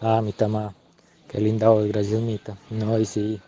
Ah, 0.00 0.22
Mita, 0.22 0.48
ma. 0.48 0.72
Qué 1.28 1.40
linda 1.40 1.68
voz, 1.68 1.86
gracias, 1.86 2.20
Mita. 2.22 2.56
No, 2.70 2.98
y 2.98 3.04
sí, 3.04 3.38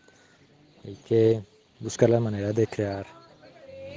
hay 0.85 0.95
que 1.07 1.43
buscar 1.81 2.11
las 2.11 2.21
maneras 2.21 2.55
de 2.55 2.67
crear, 2.67 3.07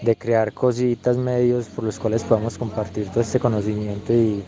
de 0.02 0.16
crear 0.16 0.54
cositas, 0.54 1.18
medios 1.18 1.68
por 1.68 1.84
los 1.84 2.00
cuales 2.00 2.24
podamos 2.24 2.58
compartir 2.58 3.10
todo 3.10 3.20
este 3.20 3.40
conocimiento 3.42 4.14
y, 4.14 4.42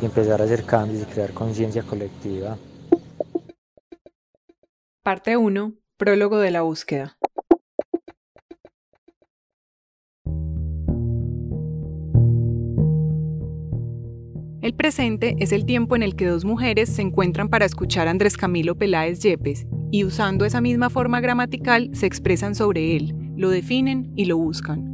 y 0.00 0.04
empezar 0.04 0.40
a 0.40 0.44
hacer 0.44 0.64
cambios 0.64 1.02
y 1.02 1.04
crear 1.04 1.32
conciencia 1.34 1.82
colectiva. 1.82 2.56
Parte 5.02 5.36
1. 5.36 5.74
Prólogo 5.98 6.38
de 6.38 6.50
la 6.50 6.62
búsqueda. 6.62 7.18
El 14.62 14.74
presente 14.74 15.34
es 15.40 15.50
el 15.50 15.66
tiempo 15.66 15.96
en 15.96 16.04
el 16.04 16.14
que 16.14 16.26
dos 16.26 16.44
mujeres 16.44 16.88
se 16.88 17.02
encuentran 17.02 17.48
para 17.48 17.64
escuchar 17.64 18.06
a 18.06 18.12
Andrés 18.12 18.36
Camilo 18.36 18.76
Peláez 18.76 19.18
Yepes 19.18 19.66
y 19.90 20.04
usando 20.04 20.44
esa 20.44 20.60
misma 20.60 20.88
forma 20.88 21.20
gramatical 21.20 21.90
se 21.94 22.06
expresan 22.06 22.54
sobre 22.54 22.94
él, 22.94 23.12
lo 23.36 23.50
definen 23.50 24.12
y 24.14 24.26
lo 24.26 24.38
buscan. 24.38 24.88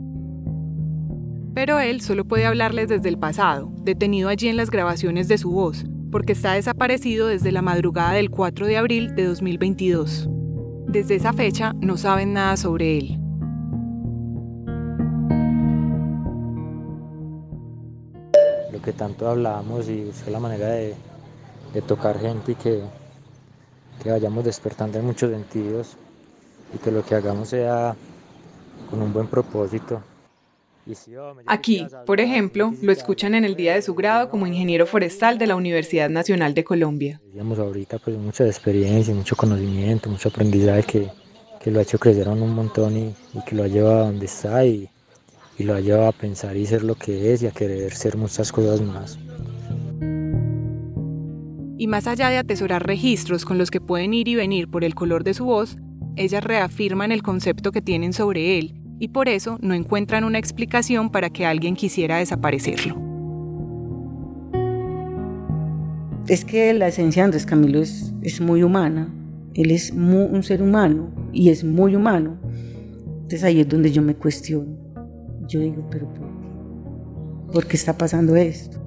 Pero 1.55 1.79
él 1.81 2.01
solo 2.01 2.25
puede 2.25 2.47
hablarles 2.47 2.89
desde 2.89 3.11
el 3.11 3.19
pasado, 3.19 3.71
detenido 3.83 4.31
allí 4.31 4.49
en 4.49 4.57
las 4.57 4.71
grabaciones 4.71 5.29
de 5.29 5.37
su 5.37 5.51
voz, 5.51 5.85
porque 6.11 6.33
está 6.33 6.55
desaparecido 6.55 7.27
desde 7.27 7.53
la 7.53 7.61
madrugada 7.61 8.13
del 8.13 8.31
4 8.31 8.67
de 8.67 8.79
abril 8.79 9.15
de 9.17 9.25
2022. 9.25 10.31
Desde 10.87 11.17
esa 11.17 11.35
fecha 11.35 11.75
no 11.83 11.99
saben 11.99 12.33
nada 12.33 12.57
sobre 12.57 12.97
él. 12.97 13.19
Que 18.89 18.95
tanto 18.95 19.29
hablábamos 19.29 19.87
y 19.91 20.05
buscar 20.05 20.31
la 20.31 20.41
manera 20.41 20.69
de, 20.69 20.95
de 21.75 21.83
tocar 21.83 22.19
gente 22.19 22.53
y 22.53 22.55
que, 22.55 22.81
que 24.03 24.11
vayamos 24.11 24.43
despertando 24.43 24.99
en 24.99 25.05
muchos 25.05 25.31
sentidos 25.31 25.99
y 26.75 26.79
que 26.79 26.91
lo 26.91 27.05
que 27.05 27.15
hagamos 27.15 27.51
sea 27.51 27.95
con 28.89 29.03
un 29.03 29.13
buen 29.13 29.27
propósito. 29.27 30.03
Aquí, 31.47 31.87
por 32.07 32.19
ejemplo, 32.19 32.73
lo 32.81 32.93
escuchan 32.93 33.35
en 33.35 33.45
el 33.45 33.57
día 33.57 33.75
de 33.75 33.83
su 33.83 33.95
grado 33.95 34.31
como 34.31 34.47
ingeniero 34.47 34.87
forestal 34.87 35.37
de 35.37 35.47
la 35.47 35.57
Universidad 35.57 36.09
Nacional 36.09 36.55
de 36.55 36.65
Colombia. 36.65 37.21
Digamos 37.31 37.59
ahorita 37.59 37.99
pues 37.99 38.17
mucha 38.17 38.47
experiencia, 38.47 39.15
mucho 39.15 39.37
conocimiento, 39.37 40.09
mucho 40.09 40.31
aprendizaje 40.31 40.83
que, 40.85 41.11
que 41.61 41.71
lo 41.71 41.81
ha 41.81 41.83
hecho 41.83 41.99
crecer 41.99 42.27
un 42.27 42.55
montón 42.55 42.97
y, 42.97 43.15
y, 43.35 43.45
que 43.45 43.55
lo 43.55 43.65
ha 43.65 43.69
llevado 43.69 43.99
a 43.99 44.07
donde 44.07 44.25
está 44.25 44.65
y, 44.65 44.89
y 45.59 45.65
lo 45.65 45.75
ha 45.75 45.81
llevado 45.81 46.07
a 46.07 46.13
pensar 46.13 46.57
y 46.57 46.65
ser 46.67 46.85
lo 46.85 46.95
que 46.95 47.33
es 47.33 47.43
y 47.43 47.47
a 47.47 47.51
querer 47.51 47.93
ser 47.93 48.17
muchas 48.17 48.53
cosas 48.53 48.81
más. 48.81 49.19
Y 51.77 51.87
más 51.87 52.07
allá 52.07 52.29
de 52.29 52.39
atesorar 52.39 52.87
registros 52.87 53.45
con 53.45 53.59
los 53.59 53.71
que 53.71 53.81
pueden 53.81 54.15
ir 54.15 54.29
y 54.29 54.35
venir 54.35 54.69
por 54.69 54.85
el 54.85 54.95
color 54.95 55.25
de 55.25 55.35
su 55.35 55.45
voz, 55.45 55.77
ellas 56.17 56.43
reafirman 56.43 57.13
el 57.13 57.23
concepto 57.23 57.73
que 57.73 57.83
tienen 57.83 58.13
sobre 58.13 58.59
él 58.59 58.75
y 59.01 59.09
por 59.09 59.29
eso 59.29 59.59
no 59.61 59.75
encuentran 59.75 60.25
una 60.25 60.39
explicación 60.39 61.11
para 61.11 61.31
que 61.31 61.47
alguien 61.47 61.77
quisiera 61.77 62.19
desaparecerlo. 62.19 62.97
Es 66.27 66.45
que 66.45 66.75
la 66.75 66.89
esencia 66.89 67.23
de 67.23 67.25
Andrés 67.27 67.47
Camilo 67.47 67.81
es, 67.81 68.13
es 68.23 68.41
muy 68.41 68.63
humana, 68.63 69.15
él 69.55 69.71
es 69.71 69.93
un 69.93 70.43
ser 70.43 70.63
humano 70.63 71.11
y 71.33 71.49
es 71.49 71.65
muy 71.65 71.97
humano. 71.97 72.39
Entonces 73.23 73.45
ahí 73.45 73.61
es 73.61 73.69
donde 73.69 73.91
yo 73.93 74.03
me 74.03 74.15
cuestiono. 74.15 74.88
Yo 75.49 75.61
digo, 75.61 75.83
pero 75.91 76.07
¿por 76.07 76.27
qué? 76.27 77.53
¿Por 77.53 77.75
está 77.75 77.97
pasando 77.97 78.37
esto? 78.37 78.79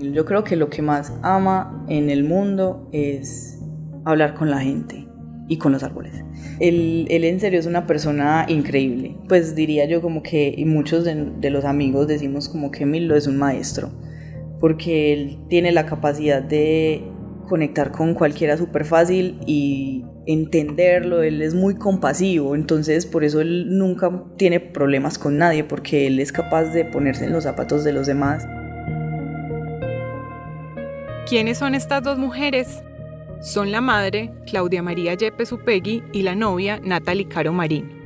Yo 0.00 0.24
creo 0.24 0.42
que 0.42 0.56
lo 0.56 0.70
que 0.70 0.80
más 0.80 1.12
ama 1.22 1.84
en 1.88 2.08
el 2.08 2.24
mundo 2.24 2.88
es 2.92 3.60
hablar 4.04 4.34
con 4.34 4.50
la 4.50 4.60
gente 4.60 5.06
y 5.48 5.58
con 5.58 5.72
los 5.72 5.82
árboles. 5.82 6.24
Él, 6.60 7.06
él, 7.10 7.24
en 7.24 7.40
serio 7.40 7.60
es 7.60 7.66
una 7.66 7.86
persona 7.86 8.46
increíble. 8.48 9.16
Pues 9.28 9.54
diría 9.54 9.84
yo 9.84 10.00
como 10.00 10.22
que, 10.22 10.54
y 10.56 10.64
muchos 10.64 11.04
de, 11.04 11.30
de 11.38 11.50
los 11.50 11.66
amigos 11.66 12.08
decimos 12.08 12.48
como 12.48 12.70
que 12.70 12.86
Milo 12.86 13.14
es 13.14 13.26
un 13.26 13.36
maestro, 13.36 13.90
porque 14.60 15.12
él 15.12 15.38
tiene 15.48 15.72
la 15.72 15.84
capacidad 15.84 16.42
de 16.42 17.02
conectar 17.48 17.92
con 17.92 18.14
cualquiera 18.14 18.56
súper 18.56 18.86
fácil 18.86 19.38
y 19.46 20.04
entenderlo, 20.26 21.22
él 21.22 21.42
es 21.42 21.54
muy 21.54 21.74
compasivo, 21.74 22.54
entonces 22.54 23.06
por 23.06 23.24
eso 23.24 23.40
él 23.40 23.76
nunca 23.76 24.24
tiene 24.36 24.60
problemas 24.60 25.18
con 25.18 25.38
nadie, 25.38 25.64
porque 25.64 26.06
él 26.06 26.20
es 26.20 26.32
capaz 26.32 26.64
de 26.72 26.84
ponerse 26.84 27.24
en 27.24 27.32
los 27.32 27.44
zapatos 27.44 27.84
de 27.84 27.92
los 27.92 28.06
demás. 28.06 28.46
¿Quiénes 31.28 31.58
son 31.58 31.74
estas 31.74 32.02
dos 32.02 32.18
mujeres? 32.18 32.82
Son 33.40 33.72
la 33.72 33.80
madre, 33.80 34.30
Claudia 34.46 34.82
María 34.82 35.14
Yepes 35.14 35.50
Upegui, 35.52 36.02
y 36.12 36.22
la 36.22 36.34
novia, 36.34 36.80
Natalie 36.82 37.26
Caro 37.26 37.52
Marín. 37.52 38.02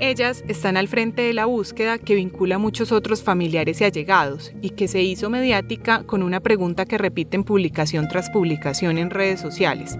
Ellas 0.00 0.44
están 0.46 0.76
al 0.76 0.86
frente 0.86 1.22
de 1.22 1.34
la 1.34 1.46
búsqueda 1.46 1.98
que 1.98 2.14
vincula 2.14 2.54
a 2.54 2.58
muchos 2.58 2.92
otros 2.92 3.22
familiares 3.22 3.80
y 3.80 3.84
allegados 3.84 4.52
y 4.62 4.70
que 4.70 4.86
se 4.86 5.02
hizo 5.02 5.28
mediática 5.28 6.04
con 6.04 6.22
una 6.22 6.38
pregunta 6.38 6.86
que 6.86 6.98
repiten 6.98 7.42
publicación 7.42 8.06
tras 8.06 8.30
publicación 8.30 8.96
en 8.96 9.10
redes 9.10 9.40
sociales. 9.40 9.98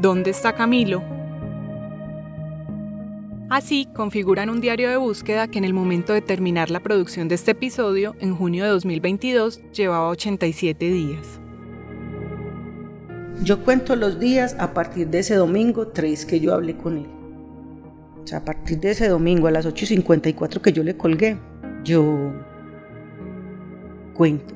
¿Dónde 0.00 0.30
está 0.30 0.54
Camilo? 0.54 1.02
Así 3.50 3.86
configuran 3.94 4.48
un 4.48 4.62
diario 4.62 4.88
de 4.88 4.96
búsqueda 4.96 5.48
que 5.48 5.58
en 5.58 5.64
el 5.64 5.74
momento 5.74 6.14
de 6.14 6.22
terminar 6.22 6.70
la 6.70 6.80
producción 6.80 7.28
de 7.28 7.34
este 7.34 7.50
episodio, 7.50 8.16
en 8.18 8.34
junio 8.34 8.64
de 8.64 8.70
2022, 8.70 9.60
llevaba 9.72 10.08
87 10.08 10.90
días. 10.90 11.38
Yo 13.42 13.62
cuento 13.62 13.94
los 13.94 14.18
días 14.18 14.56
a 14.58 14.72
partir 14.72 15.08
de 15.08 15.18
ese 15.18 15.34
domingo 15.34 15.88
3 15.88 16.24
que 16.24 16.40
yo 16.40 16.54
hablé 16.54 16.78
con 16.78 16.96
él. 16.96 17.06
O 18.24 18.26
sea, 18.26 18.38
a 18.38 18.44
partir 18.46 18.80
de 18.80 18.92
ese 18.92 19.06
domingo 19.06 19.48
a 19.48 19.50
las 19.50 19.66
8.54 19.66 20.62
que 20.62 20.72
yo 20.72 20.82
le 20.82 20.96
colgué, 20.96 21.36
yo 21.84 22.32
cuento. 24.14 24.54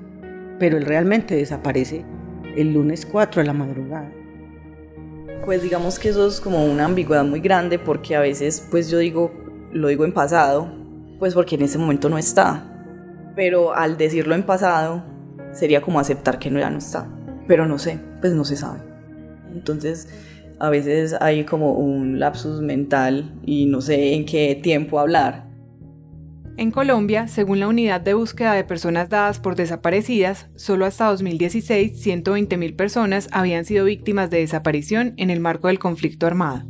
Pero 0.58 0.78
él 0.78 0.86
realmente 0.86 1.36
desaparece 1.36 2.02
el 2.56 2.72
lunes 2.72 3.04
4 3.04 3.42
a 3.42 3.44
la 3.44 3.52
madrugada. 3.52 4.10
Pues 5.44 5.62
digamos 5.62 5.98
que 5.98 6.08
eso 6.08 6.26
es 6.26 6.40
como 6.40 6.64
una 6.64 6.86
ambigüedad 6.86 7.24
muy 7.24 7.40
grande 7.40 7.78
porque 7.78 8.16
a 8.16 8.20
veces 8.20 8.66
pues 8.70 8.90
yo 8.90 8.98
digo, 8.98 9.32
lo 9.72 9.88
digo 9.88 10.04
en 10.04 10.12
pasado, 10.12 10.72
pues 11.18 11.34
porque 11.34 11.56
en 11.56 11.62
ese 11.62 11.78
momento 11.78 12.08
no 12.08 12.18
está. 12.18 12.70
Pero 13.36 13.74
al 13.74 13.96
decirlo 13.96 14.34
en 14.34 14.44
pasado 14.44 15.04
sería 15.52 15.80
como 15.80 16.00
aceptar 16.00 16.38
que 16.38 16.50
no 16.50 16.58
ya 16.60 16.70
no 16.70 16.78
está 16.78 17.08
pero 17.46 17.66
no 17.66 17.78
sé, 17.78 17.98
pues 18.20 18.32
no 18.32 18.44
se 18.44 18.56
sabe. 18.56 18.80
Entonces, 19.52 20.08
a 20.58 20.70
veces 20.70 21.14
hay 21.20 21.44
como 21.44 21.74
un 21.74 22.18
lapsus 22.18 22.60
mental 22.60 23.34
y 23.44 23.66
no 23.66 23.80
sé 23.80 24.14
en 24.14 24.24
qué 24.24 24.58
tiempo 24.62 24.98
hablar. 24.98 25.48
En 26.56 26.70
Colombia, 26.70 27.26
según 27.26 27.58
la 27.58 27.66
Unidad 27.66 28.00
de 28.00 28.14
Búsqueda 28.14 28.52
de 28.52 28.62
Personas 28.62 29.08
Dadas 29.08 29.40
por 29.40 29.56
Desaparecidas, 29.56 30.48
solo 30.54 30.86
hasta 30.86 31.06
2016 31.06 32.06
120.000 32.06 32.76
personas 32.76 33.28
habían 33.32 33.64
sido 33.64 33.86
víctimas 33.86 34.30
de 34.30 34.38
desaparición 34.38 35.14
en 35.16 35.30
el 35.30 35.40
marco 35.40 35.66
del 35.66 35.80
conflicto 35.80 36.28
armado. 36.28 36.68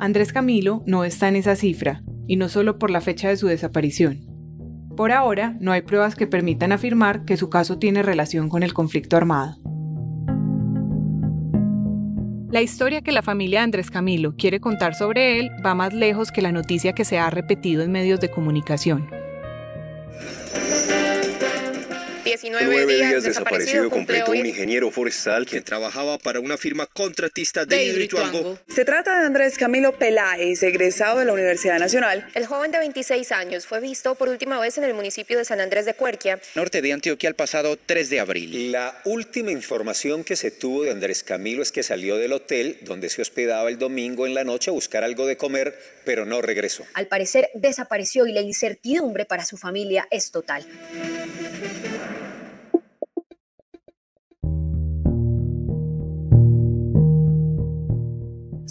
Andrés 0.00 0.32
Camilo 0.32 0.82
no 0.86 1.04
está 1.04 1.28
en 1.28 1.36
esa 1.36 1.54
cifra, 1.54 2.02
y 2.26 2.34
no 2.34 2.48
solo 2.48 2.80
por 2.80 2.90
la 2.90 3.00
fecha 3.00 3.28
de 3.28 3.36
su 3.36 3.46
desaparición. 3.46 4.26
Por 4.96 5.12
ahora, 5.12 5.56
no 5.60 5.70
hay 5.70 5.82
pruebas 5.82 6.16
que 6.16 6.26
permitan 6.26 6.72
afirmar 6.72 7.24
que 7.24 7.36
su 7.36 7.48
caso 7.48 7.78
tiene 7.78 8.02
relación 8.02 8.48
con 8.48 8.64
el 8.64 8.74
conflicto 8.74 9.16
armado. 9.16 9.56
La 12.52 12.60
historia 12.60 13.00
que 13.00 13.12
la 13.12 13.22
familia 13.22 13.62
Andrés 13.62 13.90
Camilo 13.90 14.36
quiere 14.36 14.60
contar 14.60 14.94
sobre 14.94 15.38
él 15.38 15.50
va 15.64 15.74
más 15.74 15.94
lejos 15.94 16.30
que 16.30 16.42
la 16.42 16.52
noticia 16.52 16.92
que 16.92 17.06
se 17.06 17.18
ha 17.18 17.30
repetido 17.30 17.82
en 17.82 17.90
medios 17.90 18.20
de 18.20 18.30
comunicación. 18.30 19.21
19 22.24 22.86
días 22.86 23.24
desaparecido 23.24 23.90
completo 23.90 24.30
un 24.30 24.46
ingeniero 24.46 24.90
forestal 24.90 25.44
que 25.44 25.60
trabajaba 25.60 26.18
para 26.18 26.38
una 26.38 26.56
firma 26.56 26.86
contratista 26.86 27.64
de 27.64 27.84
Hidroituango. 27.84 28.58
Se 28.68 28.84
trata 28.84 29.18
de 29.18 29.26
Andrés 29.26 29.58
Camilo 29.58 29.98
Peláez, 29.98 30.62
egresado 30.62 31.18
de 31.18 31.24
la 31.24 31.32
Universidad 31.32 31.78
Nacional. 31.78 32.28
El 32.34 32.46
joven 32.46 32.70
de 32.70 32.78
26 32.78 33.32
años 33.32 33.66
fue 33.66 33.80
visto 33.80 34.14
por 34.14 34.28
última 34.28 34.60
vez 34.60 34.78
en 34.78 34.84
el 34.84 34.94
municipio 34.94 35.36
de 35.36 35.44
San 35.44 35.60
Andrés 35.60 35.84
de 35.84 35.94
Cuerquia, 35.94 36.40
norte 36.54 36.80
de 36.80 36.92
Antioquia, 36.92 37.28
el 37.28 37.34
pasado 37.34 37.76
3 37.76 38.10
de 38.10 38.20
abril. 38.20 38.72
La 38.72 39.00
última 39.04 39.50
información 39.50 40.22
que 40.22 40.36
se 40.36 40.50
tuvo 40.50 40.84
de 40.84 40.92
Andrés 40.92 41.24
Camilo 41.24 41.62
es 41.62 41.72
que 41.72 41.82
salió 41.82 42.16
del 42.16 42.32
hotel 42.32 42.78
donde 42.82 43.08
se 43.08 43.22
hospedaba 43.22 43.68
el 43.68 43.78
domingo 43.78 44.26
en 44.26 44.34
la 44.34 44.44
noche 44.44 44.70
a 44.70 44.72
buscar 44.72 45.02
algo 45.02 45.26
de 45.26 45.36
comer, 45.36 45.76
pero 46.04 46.24
no 46.24 46.40
regresó. 46.40 46.84
Al 46.94 47.08
parecer 47.08 47.50
desapareció 47.54 48.26
y 48.26 48.32
la 48.32 48.40
incertidumbre 48.40 49.24
para 49.24 49.44
su 49.44 49.56
familia 49.56 50.06
es 50.10 50.30
total. 50.30 50.64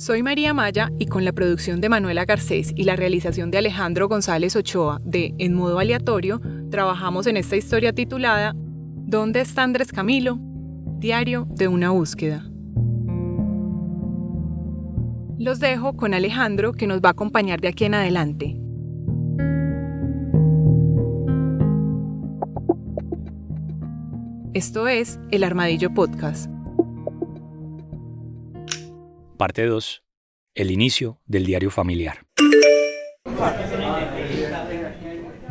Soy 0.02 0.24
María 0.24 0.52
Maya 0.52 0.92
y 0.98 1.06
con 1.06 1.26
la 1.26 1.32
producción 1.32 1.80
de 1.80 1.88
Manuela 1.88 2.26
Garcés 2.26 2.74
y 2.76 2.86
la 2.86 2.96
realización 2.96 3.52
de 3.52 3.60
Alejandro 3.60 4.08
González 4.08 4.56
Ochoa 4.56 5.00
de 5.04 5.36
En 5.38 5.54
modo 5.54 5.78
aleatorio, 5.78 6.42
trabajamos 6.72 7.28
en 7.28 7.38
esta 7.38 7.56
historia 7.56 7.94
titulada 7.94 8.56
¿Dónde 8.56 9.42
está 9.42 9.62
Andrés 9.62 9.92
Camilo? 9.92 10.40
Diario 10.98 11.46
de 11.52 11.68
una 11.68 11.92
búsqueda. 11.92 12.50
Los 15.38 15.60
dejo 15.60 15.96
con 15.96 16.16
Alejandro 16.16 16.74
que 16.74 16.88
nos 16.88 17.00
va 17.00 17.10
a 17.10 17.12
acompañar 17.12 17.62
de 17.62 17.68
aquí 17.68 17.86
en 17.86 17.94
adelante. 17.94 18.60
Esto 24.56 24.88
es 24.88 25.20
El 25.30 25.44
Armadillo 25.44 25.94
Podcast. 25.94 26.50
Parte 29.42 29.66
2. 29.66 30.04
El 30.54 30.70
inicio 30.70 31.18
del 31.26 31.48
diario 31.48 31.72
familiar. 31.72 32.28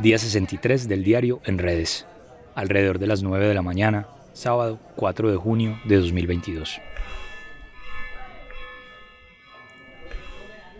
Día 0.00 0.16
63 0.16 0.86
del 0.86 1.02
diario 1.02 1.40
en 1.44 1.58
redes. 1.58 2.06
Alrededor 2.54 3.00
de 3.00 3.08
las 3.08 3.24
9 3.24 3.48
de 3.48 3.54
la 3.54 3.62
mañana, 3.62 4.06
sábado 4.32 4.78
4 4.94 5.32
de 5.32 5.36
junio 5.36 5.80
de 5.86 5.96
2022. 5.96 6.80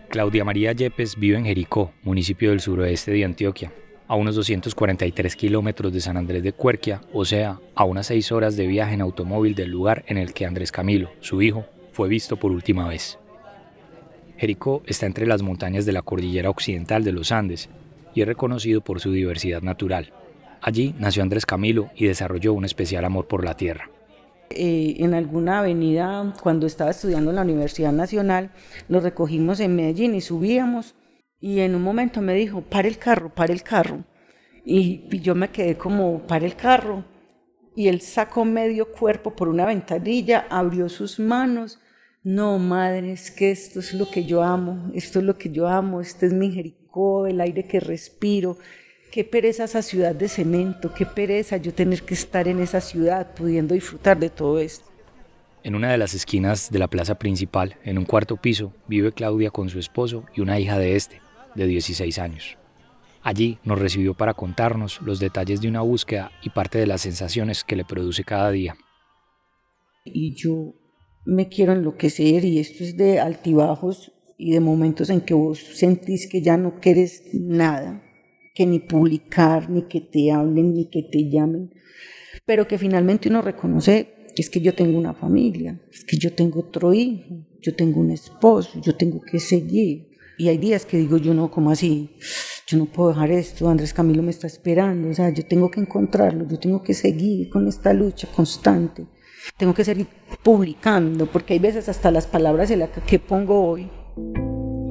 Claudia 0.07 0.45
María 0.45 0.71
Yepes 0.71 1.17
vive 1.17 1.37
en 1.37 1.43
Jericó, 1.43 1.91
municipio 2.03 2.51
del 2.51 2.61
suroeste 2.61 3.11
de 3.11 3.25
Antioquia, 3.25 3.73
a 4.07 4.15
unos 4.15 4.35
243 4.35 5.35
kilómetros 5.35 5.91
de 5.91 5.99
San 5.99 6.15
Andrés 6.15 6.43
de 6.43 6.53
Cuerquia, 6.53 7.01
o 7.11 7.25
sea, 7.25 7.59
a 7.75 7.83
unas 7.83 8.07
6 8.07 8.31
horas 8.31 8.55
de 8.55 8.67
viaje 8.67 8.93
en 8.93 9.01
automóvil 9.01 9.53
del 9.53 9.69
lugar 9.69 10.05
en 10.07 10.17
el 10.17 10.33
que 10.33 10.45
Andrés 10.45 10.71
Camilo, 10.71 11.11
su 11.19 11.41
hijo, 11.41 11.65
fue 11.91 12.09
visto 12.09 12.37
por 12.37 12.51
última 12.51 12.87
vez. 12.87 13.19
Jericó 14.37 14.81
está 14.85 15.05
entre 15.05 15.27
las 15.27 15.41
montañas 15.41 15.85
de 15.85 15.91
la 15.91 16.01
cordillera 16.01 16.49
occidental 16.49 17.03
de 17.03 17.11
los 17.11 17.31
Andes 17.31 17.69
y 18.15 18.21
es 18.21 18.27
reconocido 18.27 18.81
por 18.81 18.99
su 18.99 19.11
diversidad 19.11 19.61
natural. 19.61 20.13
Allí 20.61 20.95
nació 20.99 21.23
Andrés 21.23 21.45
Camilo 21.45 21.89
y 21.95 22.05
desarrolló 22.05 22.53
un 22.53 22.65
especial 22.65 23.05
amor 23.05 23.27
por 23.27 23.43
la 23.43 23.55
tierra. 23.55 23.89
Eh, 24.49 24.97
en 24.99 25.13
alguna 25.13 25.59
avenida, 25.59 26.33
cuando 26.41 26.67
estaba 26.67 26.91
estudiando 26.91 27.29
en 27.29 27.37
la 27.37 27.41
Universidad 27.43 27.91
Nacional, 27.91 28.51
lo 28.89 28.99
recogimos 28.99 29.59
en 29.59 29.75
Medellín 29.75 30.13
y 30.13 30.21
subíamos 30.21 30.95
y 31.39 31.61
en 31.61 31.73
un 31.73 31.81
momento 31.81 32.21
me 32.21 32.35
dijo, 32.35 32.61
para 32.61 32.87
el 32.87 32.99
carro, 32.99 33.33
para 33.33 33.51
el 33.51 33.63
carro. 33.63 34.03
Y, 34.63 35.07
y 35.11 35.19
yo 35.21 35.33
me 35.33 35.49
quedé 35.49 35.75
como, 35.75 36.19
para 36.27 36.45
el 36.45 36.55
carro. 36.55 37.03
Y 37.75 37.87
él 37.87 37.99
sacó 38.01 38.45
medio 38.45 38.91
cuerpo 38.91 39.35
por 39.35 39.49
una 39.49 39.65
ventanilla, 39.65 40.45
abrió 40.49 40.87
sus 40.87 41.19
manos. 41.19 41.79
No, 42.23 42.59
madre, 42.59 43.11
es 43.11 43.31
que 43.31 43.51
esto 43.51 43.79
es 43.79 43.93
lo 43.93 44.09
que 44.09 44.25
yo 44.25 44.43
amo, 44.43 44.91
esto 44.93 45.19
es 45.19 45.25
lo 45.25 45.37
que 45.37 45.49
yo 45.49 45.67
amo, 45.67 46.01
este 46.01 46.27
es 46.27 46.33
mi 46.33 46.51
Jericó, 46.51 47.25
el 47.25 47.41
aire 47.41 47.65
que 47.65 47.79
respiro, 47.79 48.57
Qué 49.11 49.25
pereza 49.25 49.65
esa 49.65 49.81
ciudad 49.81 50.15
de 50.15 50.29
cemento, 50.29 50.93
qué 50.93 51.05
pereza 51.05 51.57
yo 51.57 51.73
tener 51.73 52.03
que 52.03 52.13
estar 52.13 52.47
en 52.47 52.61
esa 52.61 52.79
ciudad 52.79 53.33
pudiendo 53.35 53.73
disfrutar 53.73 54.17
de 54.17 54.29
todo 54.29 54.57
esto. 54.57 54.89
En 55.63 55.75
una 55.75 55.91
de 55.91 55.97
las 55.97 56.13
esquinas 56.13 56.71
de 56.71 56.79
la 56.79 56.87
plaza 56.87 57.15
principal, 57.15 57.75
en 57.83 57.97
un 57.97 58.05
cuarto 58.05 58.37
piso, 58.37 58.71
vive 58.87 59.11
Claudia 59.11 59.51
con 59.51 59.69
su 59.69 59.79
esposo 59.79 60.23
y 60.33 60.39
una 60.39 60.61
hija 60.61 60.79
de 60.79 60.95
este, 60.95 61.21
de 61.55 61.67
16 61.67 62.19
años. 62.19 62.57
Allí 63.21 63.59
nos 63.65 63.79
recibió 63.79 64.13
para 64.13 64.33
contarnos 64.33 65.01
los 65.01 65.19
detalles 65.19 65.59
de 65.59 65.67
una 65.67 65.81
búsqueda 65.81 66.31
y 66.41 66.49
parte 66.49 66.79
de 66.79 66.87
las 66.87 67.01
sensaciones 67.01 67.65
que 67.65 67.75
le 67.75 67.83
produce 67.83 68.23
cada 68.23 68.49
día. 68.49 68.77
Y 70.05 70.35
yo 70.35 70.73
me 71.25 71.49
quiero 71.49 71.73
enloquecer 71.73 72.45
y 72.45 72.59
esto 72.59 72.83
es 72.83 72.97
de 72.97 73.19
altibajos 73.19 74.11
y 74.37 74.51
de 74.51 74.59
momentos 74.59 75.09
en 75.09 75.21
que 75.21 75.33
vos 75.33 75.59
sentís 75.59 76.27
que 76.27 76.41
ya 76.41 76.57
no 76.57 76.79
quieres 76.79 77.23
nada 77.33 78.03
que 78.53 78.65
ni 78.65 78.79
publicar, 78.79 79.69
ni 79.69 79.83
que 79.83 80.01
te 80.01 80.31
hablen, 80.31 80.73
ni 80.73 80.85
que 80.89 81.03
te 81.03 81.29
llamen, 81.29 81.73
pero 82.45 82.67
que 82.67 82.77
finalmente 82.77 83.29
uno 83.29 83.41
reconoce 83.41 84.21
es 84.35 84.49
que 84.49 84.61
yo 84.61 84.73
tengo 84.73 84.97
una 84.97 85.13
familia, 85.13 85.79
es 85.91 86.03
que 86.03 86.17
yo 86.17 86.33
tengo 86.33 86.61
otro 86.61 86.93
hijo, 86.93 87.45
yo 87.61 87.75
tengo 87.75 87.99
un 87.99 88.11
esposo, 88.11 88.81
yo 88.81 88.95
tengo 88.95 89.21
que 89.21 89.39
seguir. 89.39 90.09
Y 90.37 90.47
hay 90.47 90.57
días 90.57 90.85
que 90.85 90.97
digo 90.97 91.17
yo 91.17 91.33
no, 91.33 91.51
como 91.51 91.69
así? 91.69 92.09
Yo 92.65 92.77
no 92.77 92.85
puedo 92.85 93.09
dejar 93.09 93.31
esto, 93.31 93.69
Andrés 93.69 93.93
Camilo 93.93 94.23
me 94.23 94.31
está 94.31 94.47
esperando, 94.47 95.09
o 95.09 95.13
sea, 95.13 95.29
yo 95.29 95.45
tengo 95.45 95.69
que 95.69 95.81
encontrarlo, 95.81 96.47
yo 96.47 96.57
tengo 96.57 96.81
que 96.81 96.93
seguir 96.93 97.49
con 97.49 97.67
esta 97.67 97.93
lucha 97.93 98.27
constante, 98.33 99.05
tengo 99.57 99.73
que 99.73 99.83
seguir 99.83 100.07
publicando, 100.43 101.25
porque 101.25 101.53
hay 101.53 101.59
veces 101.59 101.89
hasta 101.89 102.11
las 102.11 102.27
palabras 102.27 102.71
que 103.05 103.19
pongo 103.19 103.67
hoy, 103.67 103.89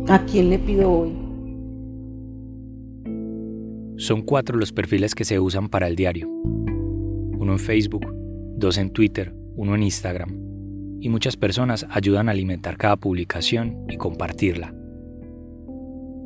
¿a 0.08 0.24
quién 0.24 0.50
le 0.50 0.58
pido 0.58 0.90
hoy? 0.90 1.16
Son 3.96 4.22
cuatro 4.22 4.56
los 4.56 4.72
perfiles 4.72 5.14
que 5.14 5.24
se 5.24 5.38
usan 5.38 5.68
para 5.68 5.86
el 5.86 5.94
diario. 5.94 6.28
Uno 6.28 7.52
en 7.52 7.58
Facebook, 7.58 8.06
dos 8.56 8.78
en 8.78 8.90
Twitter, 8.90 9.34
uno 9.56 9.74
en 9.74 9.82
Instagram. 9.82 10.38
Y 11.00 11.08
muchas 11.08 11.36
personas 11.36 11.86
ayudan 11.90 12.28
a 12.28 12.32
alimentar 12.32 12.76
cada 12.76 12.96
publicación 12.96 13.84
y 13.88 13.96
compartirla. 13.96 14.74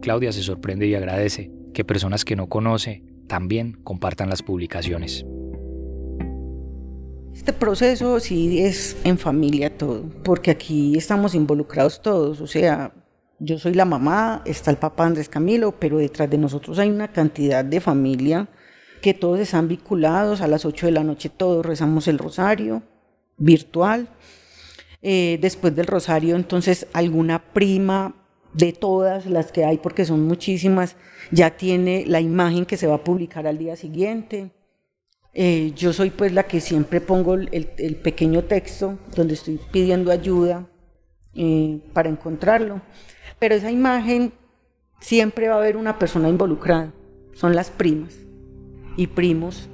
Claudia 0.03 0.33
se 0.33 0.43
sorprende 0.43 0.87
y 0.87 0.95
agradece 0.95 1.51
que 1.73 1.85
personas 1.85 2.25
que 2.25 2.37
no 2.37 2.49
conoce 2.49 3.03
también 3.27 3.79
compartan 3.83 4.29
las 4.29 4.43
publicaciones. 4.43 5.27
Este 7.35 7.53
proceso 7.53 8.21
sí 8.21 8.61
es 8.61 8.97
en 9.05 9.19
familia 9.19 9.77
todo, 9.77 10.05
porque 10.23 10.51
aquí 10.51 10.97
estamos 10.97 11.35
involucrados 11.35 12.01
todos, 12.01 12.41
o 12.41 12.47
sea, 12.47 12.93
yo 13.41 13.59
soy 13.59 13.75
la 13.75 13.85
mamá, 13.85 14.43
está 14.45 14.71
el 14.71 14.77
papá 14.77 15.05
Andrés 15.05 15.29
Camilo, 15.29 15.73
pero 15.79 15.99
detrás 15.99 16.31
de 16.31 16.39
nosotros 16.39 16.79
hay 16.79 16.89
una 16.89 17.09
cantidad 17.09 17.65
de 17.65 17.81
familia 17.81 18.49
que 19.03 19.13
todos 19.13 19.41
están 19.41 19.69
vinculados. 19.69 20.41
A 20.41 20.47
las 20.47 20.65
8 20.65 20.87
de 20.87 20.93
la 20.93 21.05
noche 21.05 21.29
todos 21.29 21.67
rezamos 21.67 22.09
el 22.09 22.19
rosario 22.19 22.83
virtual. 23.37 24.09
Eh, 25.03 25.39
después 25.43 25.75
del 25.77 25.87
rosario, 25.87 26.37
entonces 26.37 26.87
alguna 26.95 27.53
prima 27.53 28.15
de 28.55 28.73
todas 28.73 29.27
las 29.27 29.53
que 29.53 29.65
hay, 29.65 29.77
porque 29.79 30.07
son 30.07 30.27
muchísimas, 30.27 30.97
ya 31.31 31.57
tiene 31.57 32.05
la 32.07 32.21
imagen 32.21 32.65
que 32.65 32.79
se 32.79 32.87
va 32.87 32.95
a 32.95 33.05
publicar 33.05 33.47
al 33.47 33.59
día 33.59 33.77
siguiente. 33.77 34.53
Eh, 35.37 35.73
yo 35.75 35.93
soy 35.93 36.11
pues 36.11 36.33
la 36.33 36.45
que 36.45 36.61
siempre 36.61 37.01
pongo 37.01 37.35
el, 37.35 37.97
pequeño 38.03 38.45
texto 38.45 38.99
donde 39.17 39.35
estoy 39.35 39.59
pidiendo 39.73 40.13
ayuda 40.13 40.69
eh, 41.35 41.81
para 41.93 42.09
encontrarlo. 42.09 42.81
Pero 43.41 43.57
esa 43.57 43.71
imagen 43.73 44.33
siempre 45.01 45.49
va 45.49 45.57
a 45.57 45.59
haber 45.59 45.77
una 45.77 45.99
persona 45.99 46.29
involucrada, 46.29 46.93
son 47.35 47.55
las 47.57 47.71
primas 47.71 48.17
y 48.97 49.09
primos. 49.09 49.69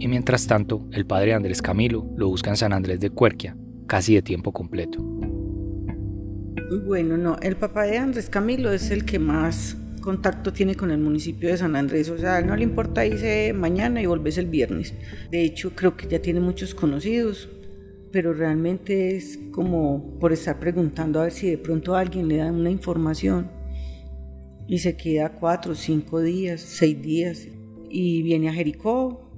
Y 0.00 0.08
mientras 0.08 0.48
tanto, 0.48 0.84
el 0.90 1.06
padre 1.06 1.32
Andrés 1.32 1.62
Camilo 1.62 2.04
lo 2.16 2.26
busca 2.28 2.50
en 2.50 2.56
San 2.56 2.72
Andrés 2.72 2.98
de 2.98 3.10
Cuerquia, 3.10 3.56
casi 3.86 4.16
de 4.16 4.22
tiempo 4.22 4.52
completo. 4.52 4.98
Bueno, 6.84 7.16
no, 7.16 7.36
el 7.40 7.54
papá 7.54 7.84
de 7.84 7.98
Andrés 7.98 8.28
Camilo 8.28 8.72
es 8.72 8.90
el 8.90 9.04
que 9.04 9.20
más 9.20 9.76
contacto 10.02 10.52
tiene 10.52 10.74
con 10.74 10.90
el 10.90 10.98
municipio 10.98 11.48
de 11.48 11.56
San 11.56 11.74
Andrés, 11.74 12.10
o 12.10 12.18
sea, 12.18 12.42
no 12.42 12.54
le 12.54 12.64
importa 12.64 13.06
irse 13.06 13.54
mañana 13.54 14.02
y 14.02 14.06
volverse 14.06 14.40
el 14.40 14.48
viernes. 14.48 14.92
De 15.30 15.42
hecho, 15.42 15.74
creo 15.74 15.96
que 15.96 16.06
ya 16.06 16.20
tiene 16.20 16.40
muchos 16.40 16.74
conocidos, 16.74 17.48
pero 18.10 18.34
realmente 18.34 19.16
es 19.16 19.38
como 19.50 20.18
por 20.20 20.34
estar 20.34 20.60
preguntando 20.60 21.18
a 21.18 21.24
ver 21.24 21.32
si 21.32 21.48
de 21.48 21.56
pronto 21.56 21.96
alguien 21.96 22.28
le 22.28 22.36
da 22.36 22.52
una 22.52 22.70
información 22.70 23.50
y 24.68 24.78
se 24.78 24.96
queda 24.96 25.30
cuatro, 25.30 25.74
cinco 25.74 26.20
días, 26.20 26.60
seis 26.60 27.00
días 27.00 27.48
y 27.88 28.22
viene 28.22 28.50
a 28.50 28.52
Jericó 28.52 29.30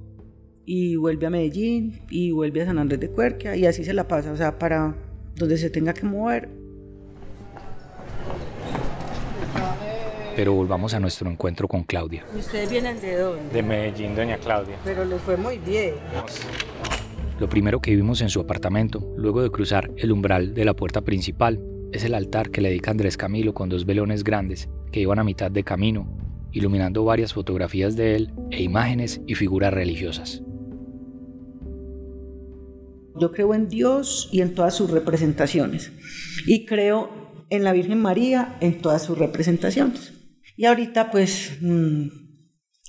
y 0.65 0.95
vuelve 0.97 1.27
a 1.27 1.29
Medellín 1.29 2.01
y 2.09 2.31
vuelve 2.31 2.61
a 2.61 2.65
San 2.65 2.79
Andrés 2.79 2.99
de 2.99 3.09
Cuerquia 3.09 3.55
y 3.55 3.65
así 3.65 3.83
se 3.85 3.93
la 3.93 4.07
pasa, 4.07 4.31
o 4.31 4.37
sea, 4.37 4.59
para 4.59 4.95
donde 5.35 5.57
se 5.57 5.69
tenga 5.69 5.93
que 5.93 6.05
mover. 6.05 6.64
Pero 10.35 10.53
volvamos 10.53 10.93
a 10.93 10.99
nuestro 10.99 11.29
encuentro 11.29 11.67
con 11.67 11.83
Claudia. 11.83 12.25
¿Ustedes 12.37 12.69
vienen 12.69 12.99
de 12.99 13.17
dónde? 13.17 13.53
De 13.53 13.63
Medellín, 13.63 14.15
doña 14.15 14.37
Claudia. 14.37 14.75
Pero 14.83 15.05
les 15.05 15.21
fue 15.21 15.37
muy 15.37 15.57
bien. 15.59 15.93
Lo 17.39 17.49
primero 17.49 17.79
que 17.81 17.95
vimos 17.95 18.21
en 18.21 18.29
su 18.29 18.39
apartamento, 18.39 19.13
luego 19.17 19.41
de 19.41 19.49
cruzar 19.49 19.91
el 19.97 20.11
umbral 20.11 20.53
de 20.53 20.65
la 20.65 20.73
puerta 20.73 21.01
principal, 21.01 21.61
es 21.91 22.03
el 22.03 22.13
altar 22.13 22.49
que 22.49 22.61
le 22.61 22.69
dedica 22.69 22.91
Andrés 22.91 23.17
Camilo 23.17 23.53
con 23.53 23.69
dos 23.69 23.85
velones 23.85 24.23
grandes 24.23 24.69
que 24.91 25.01
iban 25.01 25.19
a 25.19 25.23
mitad 25.23 25.51
de 25.51 25.63
camino, 25.63 26.07
iluminando 26.51 27.05
varias 27.05 27.33
fotografías 27.33 27.95
de 27.95 28.15
él 28.15 28.33
e 28.51 28.61
imágenes 28.63 29.21
y 29.27 29.35
figuras 29.35 29.73
religiosas. 29.73 30.41
Yo 33.17 33.31
creo 33.31 33.53
en 33.53 33.69
Dios 33.69 34.27
y 34.31 34.41
en 34.41 34.53
todas 34.55 34.75
sus 34.75 34.89
representaciones. 34.89 35.93
Y 36.45 36.65
creo 36.65 37.09
en 37.49 37.63
la 37.63 37.71
Virgen 37.71 38.01
María 38.01 38.57
en 38.59 38.81
todas 38.81 39.03
sus 39.03 39.17
representaciones. 39.17 40.14
Y 40.57 40.65
ahorita 40.65 41.11
pues 41.11 41.57
mm, 41.61 42.07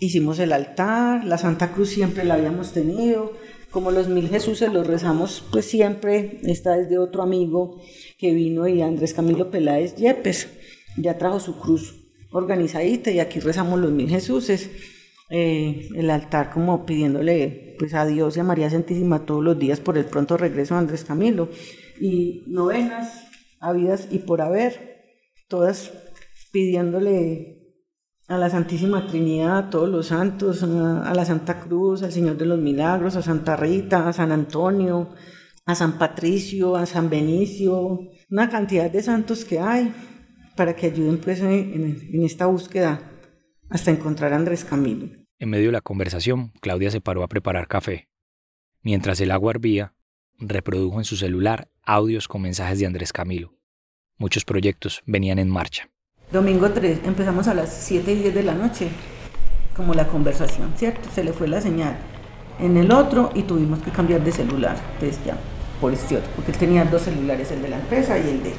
hicimos 0.01 0.39
el 0.39 0.53
altar, 0.53 1.25
la 1.25 1.39
Santa 1.39 1.73
Cruz 1.73 1.91
siempre 1.91 2.25
la 2.25 2.35
habíamos 2.35 2.73
tenido, 2.73 3.33
como 3.71 3.91
los 3.91 4.09
mil 4.09 4.29
Jesuses 4.29 4.73
los 4.73 4.87
rezamos 4.87 5.45
pues 5.51 5.67
siempre, 5.67 6.41
esta 6.45 6.79
es 6.79 6.89
de 6.89 6.99
otro 6.99 7.23
amigo 7.23 7.81
que 8.19 8.33
vino 8.33 8.69
y 8.69 8.83
Andrés 8.83 9.15
Camilo 9.15 9.51
Peláez 9.51 9.97
Yepes, 9.97 10.49
ya 10.97 11.19
trajo 11.19 11.41
su 11.41 11.59
cruz 11.59 11.95
organizadita 12.31 13.11
y 13.11 13.21
aquí 13.21 13.41
rezamos 13.41 13.81
los 13.81 13.91
mil 13.91 14.09
Jesuses, 14.09 14.71
eh, 15.29 15.89
el 15.97 16.11
altar 16.11 16.51
como 16.53 16.87
pidiéndole 16.87 17.75
pues 17.79 17.95
a 17.95 18.07
Dios 18.07 18.37
y 18.37 18.41
a 18.41 18.45
María 18.45 18.71
Santísima 18.71 19.27
todos 19.27 19.43
los 19.43 19.59
días 19.59 19.81
por 19.81 19.99
el 19.99 20.05
pronto 20.05 20.37
regreso 20.37 20.75
de 20.75 20.81
Andrés 20.81 21.05
Camilo. 21.05 21.49
Y 22.01 22.45
novenas, 22.47 23.27
habidas 23.61 24.09
y 24.11 24.21
por 24.21 24.41
haber, 24.41 25.05
todas 25.49 25.93
pidiéndole 26.53 27.56
a 28.29 28.39
la 28.39 28.51
Santísima 28.51 29.07
Trinidad, 29.07 29.59
a 29.59 29.71
todos 29.71 29.89
los 29.89 30.09
santos, 30.09 30.63
a, 30.63 31.15
la 31.15 31.25
Santa 31.25 31.61
Cruz, 31.61 32.03
al 32.03 32.13
Señor 32.13 32.37
de 32.37 32.47
los 32.47 32.59
Milagros, 32.59 33.15
a 33.17 33.23
Santa 33.23 33.57
Rita, 33.57 34.09
a 34.09 34.13
San 34.13 34.33
Antonio, 34.33 35.15
a 35.65 35.75
San 35.75 35.99
Patricio, 35.99 36.77
a 36.77 36.87
San 36.87 37.09
Benicio, 37.09 38.01
una 38.31 38.49
cantidad 38.49 38.91
de 38.91 39.03
santos 39.03 39.45
que 39.45 39.61
hay 39.61 39.95
para 40.57 40.75
que 40.75 40.87
ayuden 40.87 41.19
pues 41.19 41.41
en, 41.41 42.25
esta 42.25 42.47
búsqueda 42.47 43.13
hasta 43.71 43.91
encontrar 43.91 44.33
a 44.33 44.37
Andrés 44.37 44.65
Camilo. 44.65 45.09
En 45.39 45.51
medio 45.51 45.67
de 45.67 45.73
la 45.73 45.81
conversación, 45.81 46.53
Claudia 46.61 46.91
se 46.91 47.01
paró 47.01 47.23
a 47.23 47.29
preparar 47.29 47.69
café. 47.69 48.09
Mientras 48.83 49.21
el 49.21 49.31
agua 49.31 49.53
hervía, 49.53 49.95
reprodujo 50.39 50.99
en 50.99 51.05
su 51.05 51.17
celular 51.17 51.69
audios 51.83 52.27
con 52.27 52.43
mensajes 52.43 52.79
de 52.79 52.87
Andrés 52.87 53.13
Camilo. 53.13 53.55
Muchos 54.17 54.45
proyectos 54.45 55.03
venían 55.05 55.39
en 55.39 55.51
marcha. 55.51 55.91
Domingo 56.33 56.71
3, 56.71 57.01
empezamos 57.05 57.47
a 57.47 57.55
las 57.55 57.73
7 57.73 58.11
y 58.11 58.17
10 58.17 58.35
de 58.35 58.43
la 58.43 58.55
noche, 58.55 58.89
como 59.77 59.95
la 59.95 60.09
conversación, 60.09 60.75
¿cierto? 60.77 61.09
Se 61.15 61.23
le 61.23 61.33
fue 61.33 61.47
la 61.47 61.61
señal 61.61 61.97
en 62.59 62.77
el 62.77 62.91
otro 62.91 63.31
y 63.35 63.43
tuvimos 63.43 63.79
que 63.81 63.93
cambiar 63.93 64.23
de 64.23 64.33
celular, 64.33 64.77
entonces 64.95 65.25
ya, 65.25 65.37
por 65.81 65.93
este 65.93 66.17
otro, 66.17 66.29
porque 66.35 66.51
él 66.51 66.59
tenía 66.59 66.85
dos 66.85 67.03
celulares, 67.03 67.53
el 67.53 67.63
de 67.63 67.69
la 67.69 67.77
empresa 67.77 68.19
y 68.19 68.23
el 68.23 68.43
de... 68.43 68.55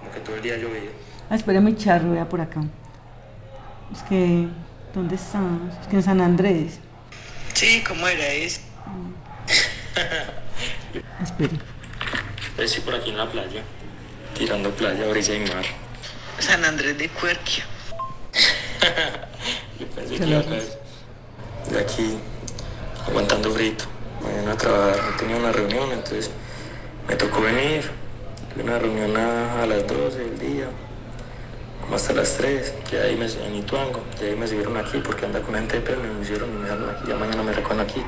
Como 0.00 0.12
que 0.12 0.20
todo 0.20 0.36
el 0.36 0.42
día 0.42 0.58
llovía. 0.58 0.90
Ah, 1.30 1.36
espérame, 1.36 1.74
Charro, 1.76 2.10
vea 2.10 2.28
por 2.28 2.42
acá. 2.42 2.60
Es 3.90 4.02
que, 4.02 4.46
¿dónde 4.94 5.14
estamos? 5.14 5.72
Es 5.80 5.86
que 5.86 5.96
en 5.96 6.02
San 6.02 6.20
Andrés. 6.20 6.80
Sí, 7.54 7.82
¿cómo 7.88 8.06
era? 8.06 8.26
Es... 8.26 8.60
Espere. 11.22 11.58
Pues 12.54 12.70
sí, 12.70 12.80
por 12.82 12.94
aquí 12.94 13.10
en 13.10 13.16
la 13.16 13.30
playa, 13.30 13.62
tirando 14.36 14.70
playa, 14.72 15.08
brisa 15.08 15.34
y 15.34 15.40
mar. 15.40 15.64
San 16.38 16.64
Andrés 16.64 16.98
de 16.98 17.08
Cuerquia. 17.08 17.64
Yo 19.80 19.86
pensé 19.88 20.16
que 20.16 20.26
iba 20.26 20.42
de 20.42 21.80
aquí, 21.80 22.18
aguantando 23.06 23.50
frito. 23.50 23.84
Mañana 24.22 24.52
a 24.52 24.56
trabajar, 24.56 25.16
tenía 25.18 25.36
una 25.36 25.52
reunión, 25.52 25.90
entonces 25.92 26.30
me 27.08 27.16
tocó 27.16 27.40
venir. 27.40 27.90
Tuve 28.52 28.64
una 28.64 28.78
reunión 28.78 29.16
a, 29.16 29.66
las 29.66 29.86
12 29.86 30.18
del 30.18 30.38
día, 30.38 30.66
como 31.80 31.96
hasta 31.96 32.12
las 32.14 32.36
3, 32.36 32.74
que 32.88 33.00
ahí 33.00 33.16
me, 33.16 33.26
en 33.26 33.56
Ituango, 33.56 34.02
y 34.20 34.24
ahí 34.24 34.36
me 34.36 34.46
siguieron 34.46 34.76
aquí 34.76 34.98
porque 35.04 35.26
anda 35.26 35.40
con 35.40 35.54
gente, 35.54 35.80
pero 35.80 36.02
me 36.02 36.22
hicieron 36.22 36.48
y 36.50 36.52
me 36.52 36.62
dejaron 36.62 36.90
aquí, 36.90 37.08
ya 37.08 37.16
mañana 37.16 37.42
me 37.42 37.52
recogen 37.52 37.80
aquí. 37.80 38.02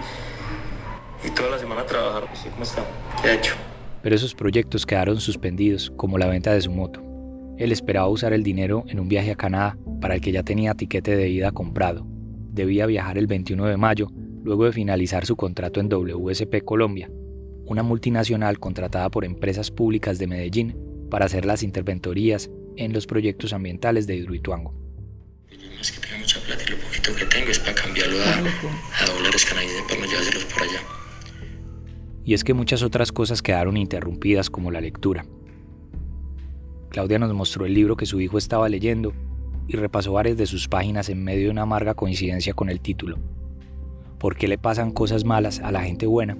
Y 1.24 1.30
toda 1.30 1.50
la 1.50 1.58
semana 1.58 1.82
a 1.82 1.86
trabajar, 1.86 2.28
así 2.32 2.48
como 2.48 2.62
está, 2.62 2.82
¿qué 3.20 3.28
ha 3.28 3.34
hecho? 3.34 3.54
Pero 4.02 4.14
esos 4.14 4.34
proyectos 4.34 4.86
quedaron 4.86 5.20
suspendidos, 5.20 5.92
como 5.96 6.16
la 6.16 6.26
venta 6.26 6.52
de 6.52 6.60
su 6.60 6.70
moto. 6.70 7.07
Él 7.58 7.72
esperaba 7.72 8.08
usar 8.08 8.32
el 8.32 8.44
dinero 8.44 8.84
en 8.86 9.00
un 9.00 9.08
viaje 9.08 9.32
a 9.32 9.36
Canadá 9.36 9.76
para 10.00 10.14
el 10.14 10.20
que 10.20 10.30
ya 10.30 10.44
tenía 10.44 10.74
tiquete 10.74 11.16
de 11.16 11.28
ida 11.28 11.50
comprado. 11.50 12.06
Debía 12.52 12.86
viajar 12.86 13.18
el 13.18 13.26
21 13.26 13.66
de 13.66 13.76
mayo, 13.76 14.12
luego 14.44 14.64
de 14.64 14.72
finalizar 14.72 15.26
su 15.26 15.34
contrato 15.34 15.80
en 15.80 15.88
WSP 15.88 16.64
Colombia, 16.64 17.10
una 17.66 17.82
multinacional 17.82 18.60
contratada 18.60 19.10
por 19.10 19.24
empresas 19.24 19.72
públicas 19.72 20.20
de 20.20 20.28
Medellín 20.28 20.76
para 21.10 21.26
hacer 21.26 21.44
las 21.44 21.64
interventorías 21.64 22.48
en 22.76 22.92
los 22.92 23.08
proyectos 23.08 23.52
ambientales 23.52 24.06
de 24.06 24.16
Hidroituango. 24.16 24.72
es 25.80 25.90
que 25.90 26.00
tenga 26.00 26.18
mucha 26.18 26.40
plata 26.40 26.62
y 26.64 26.70
lo 26.70 26.76
poquito 26.78 27.14
que 27.16 27.24
tengo 27.24 27.50
es 27.50 27.58
para 27.58 27.74
cambiarlo 27.74 28.18
a, 28.22 29.02
a 29.02 29.06
dólares 29.16 29.44
canadienses 29.44 29.82
para 29.82 30.00
no 30.00 30.06
llevárselos 30.06 30.44
por 30.44 30.62
allá. 30.62 30.80
Y 32.24 32.34
es 32.34 32.44
que 32.44 32.54
muchas 32.54 32.82
otras 32.82 33.10
cosas 33.10 33.42
quedaron 33.42 33.76
interrumpidas 33.76 34.48
como 34.48 34.70
la 34.70 34.80
lectura. 34.80 35.24
Claudia 36.90 37.18
nos 37.18 37.34
mostró 37.34 37.66
el 37.66 37.74
libro 37.74 37.96
que 37.96 38.06
su 38.06 38.20
hijo 38.20 38.38
estaba 38.38 38.68
leyendo 38.68 39.12
y 39.66 39.76
repasó 39.76 40.12
varias 40.12 40.36
de 40.36 40.46
sus 40.46 40.68
páginas 40.68 41.08
en 41.08 41.22
medio 41.22 41.44
de 41.44 41.50
una 41.50 41.62
amarga 41.62 41.94
coincidencia 41.94 42.54
con 42.54 42.70
el 42.70 42.80
título. 42.80 43.18
¿Por 44.18 44.36
qué 44.36 44.48
le 44.48 44.58
pasan 44.58 44.90
cosas 44.90 45.24
malas 45.24 45.60
a 45.60 45.70
la 45.70 45.82
gente 45.82 46.06
buena? 46.06 46.36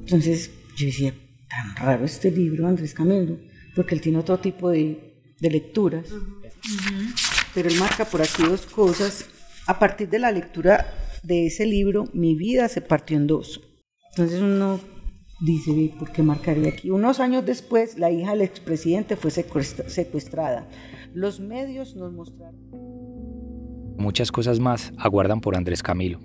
Entonces 0.00 0.50
yo 0.76 0.86
decía, 0.86 1.14
tan 1.48 1.76
raro 1.76 2.04
este 2.04 2.30
libro, 2.30 2.66
Andrés 2.66 2.94
Camilo, 2.94 3.38
porque 3.76 3.94
él 3.94 4.00
tiene 4.00 4.18
otro 4.18 4.38
tipo 4.38 4.70
de, 4.70 5.12
lecturas. 5.40 6.08
Pero 7.54 7.68
él 7.68 7.78
marca 7.78 8.06
por 8.06 8.22
aquí 8.22 8.42
dos 8.42 8.66
cosas. 8.66 9.26
A 9.66 9.78
partir 9.78 10.08
de 10.08 10.18
la 10.18 10.32
lectura 10.32 10.86
de 11.22 11.46
ese 11.46 11.66
libro, 11.66 12.06
mi 12.14 12.34
vida 12.34 12.68
se 12.68 12.80
partió 12.80 13.16
en 13.16 13.26
dos. 13.26 13.60
Entonces 14.10 14.40
uno 14.40 14.80
Dice, 15.40 15.92
¿por 15.98 16.12
qué 16.12 16.22
marcaría 16.22 16.68
aquí? 16.68 16.90
Unos 16.90 17.18
años 17.20 17.44
después, 17.44 17.98
la 17.98 18.10
hija 18.10 18.30
del 18.30 18.42
expresidente 18.42 19.16
fue 19.16 19.30
secuestrada. 19.30 20.68
Los 21.12 21.40
medios 21.40 21.96
nos 21.96 22.12
mostraron... 22.12 22.60
Muchas 23.96 24.32
cosas 24.32 24.60
más 24.60 24.92
aguardan 24.96 25.40
por 25.40 25.56
Andrés 25.56 25.82
Camilo 25.82 26.20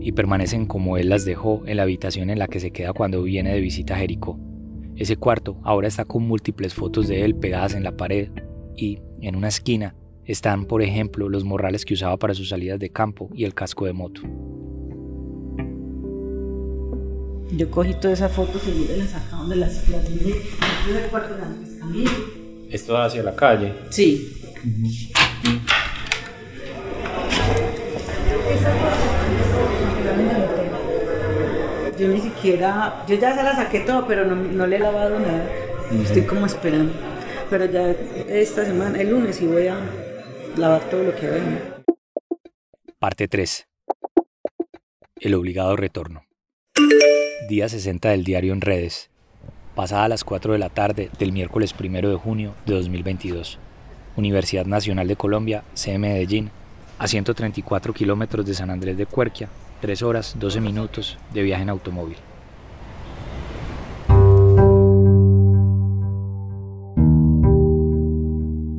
y 0.00 0.12
permanecen 0.12 0.66
como 0.66 0.96
él 0.96 1.08
las 1.08 1.24
dejó 1.24 1.62
en 1.66 1.76
la 1.76 1.84
habitación 1.84 2.30
en 2.30 2.38
la 2.38 2.48
que 2.48 2.60
se 2.60 2.70
queda 2.70 2.92
cuando 2.92 3.22
viene 3.22 3.52
de 3.52 3.60
visita 3.60 3.94
a 3.94 3.98
Jericó. 3.98 4.38
Ese 4.96 5.16
cuarto 5.16 5.60
ahora 5.62 5.88
está 5.88 6.04
con 6.04 6.26
múltiples 6.26 6.74
fotos 6.74 7.08
de 7.08 7.24
él 7.24 7.34
pegadas 7.34 7.74
en 7.74 7.82
la 7.82 7.96
pared 7.96 8.30
y, 8.76 9.00
en 9.20 9.36
una 9.36 9.48
esquina, 9.48 9.96
están, 10.24 10.66
por 10.66 10.82
ejemplo, 10.82 11.28
los 11.28 11.44
morrales 11.44 11.84
que 11.84 11.94
usaba 11.94 12.16
para 12.16 12.34
sus 12.34 12.48
salidas 12.48 12.78
de 12.78 12.90
campo 12.90 13.28
y 13.34 13.44
el 13.44 13.54
casco 13.54 13.86
de 13.86 13.92
moto. 13.92 14.22
Yo 17.56 17.70
cogí 17.70 17.94
todas 17.94 18.18
esas 18.18 18.32
fotos 18.32 18.62
y 18.66 18.96
las 18.98 19.10
sacaron 19.10 19.48
de 19.48 19.56
las 19.56 19.88
las 19.88 20.02
de 20.04 20.42
el 21.04 21.10
cuarto 21.10 21.36
de 21.36 21.42
Andrés 21.42 21.76
Camilo. 21.78 22.10
¿Esto 22.68 22.96
hacia 22.96 23.22
la 23.22 23.36
calle? 23.36 23.74
Sí. 23.90 24.40
Yo 31.96 32.08
ni 32.08 32.20
siquiera, 32.20 33.04
yo 33.06 33.14
ya 33.14 33.36
se 33.36 33.42
la 33.44 33.54
saqué 33.54 33.80
todo, 33.80 34.04
pero 34.08 34.24
no, 34.24 34.34
no 34.34 34.66
le 34.66 34.76
he 34.76 34.80
lavado 34.80 35.20
nada. 35.20 35.48
Estoy 36.02 36.22
como 36.22 36.46
esperando. 36.46 36.92
Pero 37.50 37.66
ya 37.66 37.90
esta 38.28 38.64
semana, 38.64 39.00
el 39.00 39.10
lunes, 39.10 39.36
sí 39.36 39.46
voy 39.46 39.68
a 39.68 39.78
lavar 40.56 40.82
todo 40.90 41.04
lo 41.04 41.14
que 41.14 41.28
venga. 41.28 41.84
Parte 42.98 43.28
3. 43.28 43.68
El 45.20 45.34
obligado 45.34 45.76
retorno. 45.76 46.24
Día 47.42 47.68
60 47.68 48.08
del 48.08 48.24
diario 48.24 48.54
en 48.54 48.62
redes. 48.62 49.10
Pasada 49.74 50.08
las 50.08 50.24
4 50.24 50.54
de 50.54 50.58
la 50.58 50.70
tarde 50.70 51.10
del 51.18 51.30
miércoles 51.30 51.74
1 51.78 52.08
de 52.08 52.16
junio 52.16 52.54
de 52.64 52.72
2022. 52.74 53.58
Universidad 54.16 54.64
Nacional 54.64 55.08
de 55.08 55.16
Colombia, 55.16 55.62
C. 55.74 55.98
Medellín, 55.98 56.50
a 56.98 57.06
134 57.06 57.92
kilómetros 57.92 58.46
de 58.46 58.54
San 58.54 58.70
Andrés 58.70 58.96
de 58.96 59.04
Cuerquia, 59.04 59.50
3 59.82 60.02
horas 60.02 60.36
12 60.38 60.62
minutos 60.62 61.18
de 61.34 61.42
viaje 61.42 61.64
en 61.64 61.68
automóvil. 61.68 62.16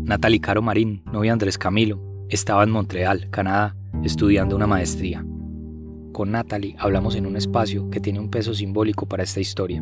Natalie 0.06 0.42
Caro 0.42 0.64
Marín, 0.64 1.04
novia 1.12 1.34
Andrés 1.34 1.60
Camilo, 1.60 2.00
estaba 2.30 2.64
en 2.64 2.72
Montreal, 2.72 3.30
Canadá, 3.30 3.76
estudiando 4.04 4.56
una 4.56 4.66
maestría 4.66 5.24
con 6.16 6.32
Natalie 6.32 6.78
hablamos 6.80 7.18
en 7.18 7.26
un 7.26 7.36
espacio 7.36 7.90
que 7.90 8.00
tiene 8.00 8.22
un 8.22 8.30
peso 8.30 8.54
simbólico 8.54 9.06
para 9.06 9.24
esta 9.24 9.42
historia. 9.42 9.82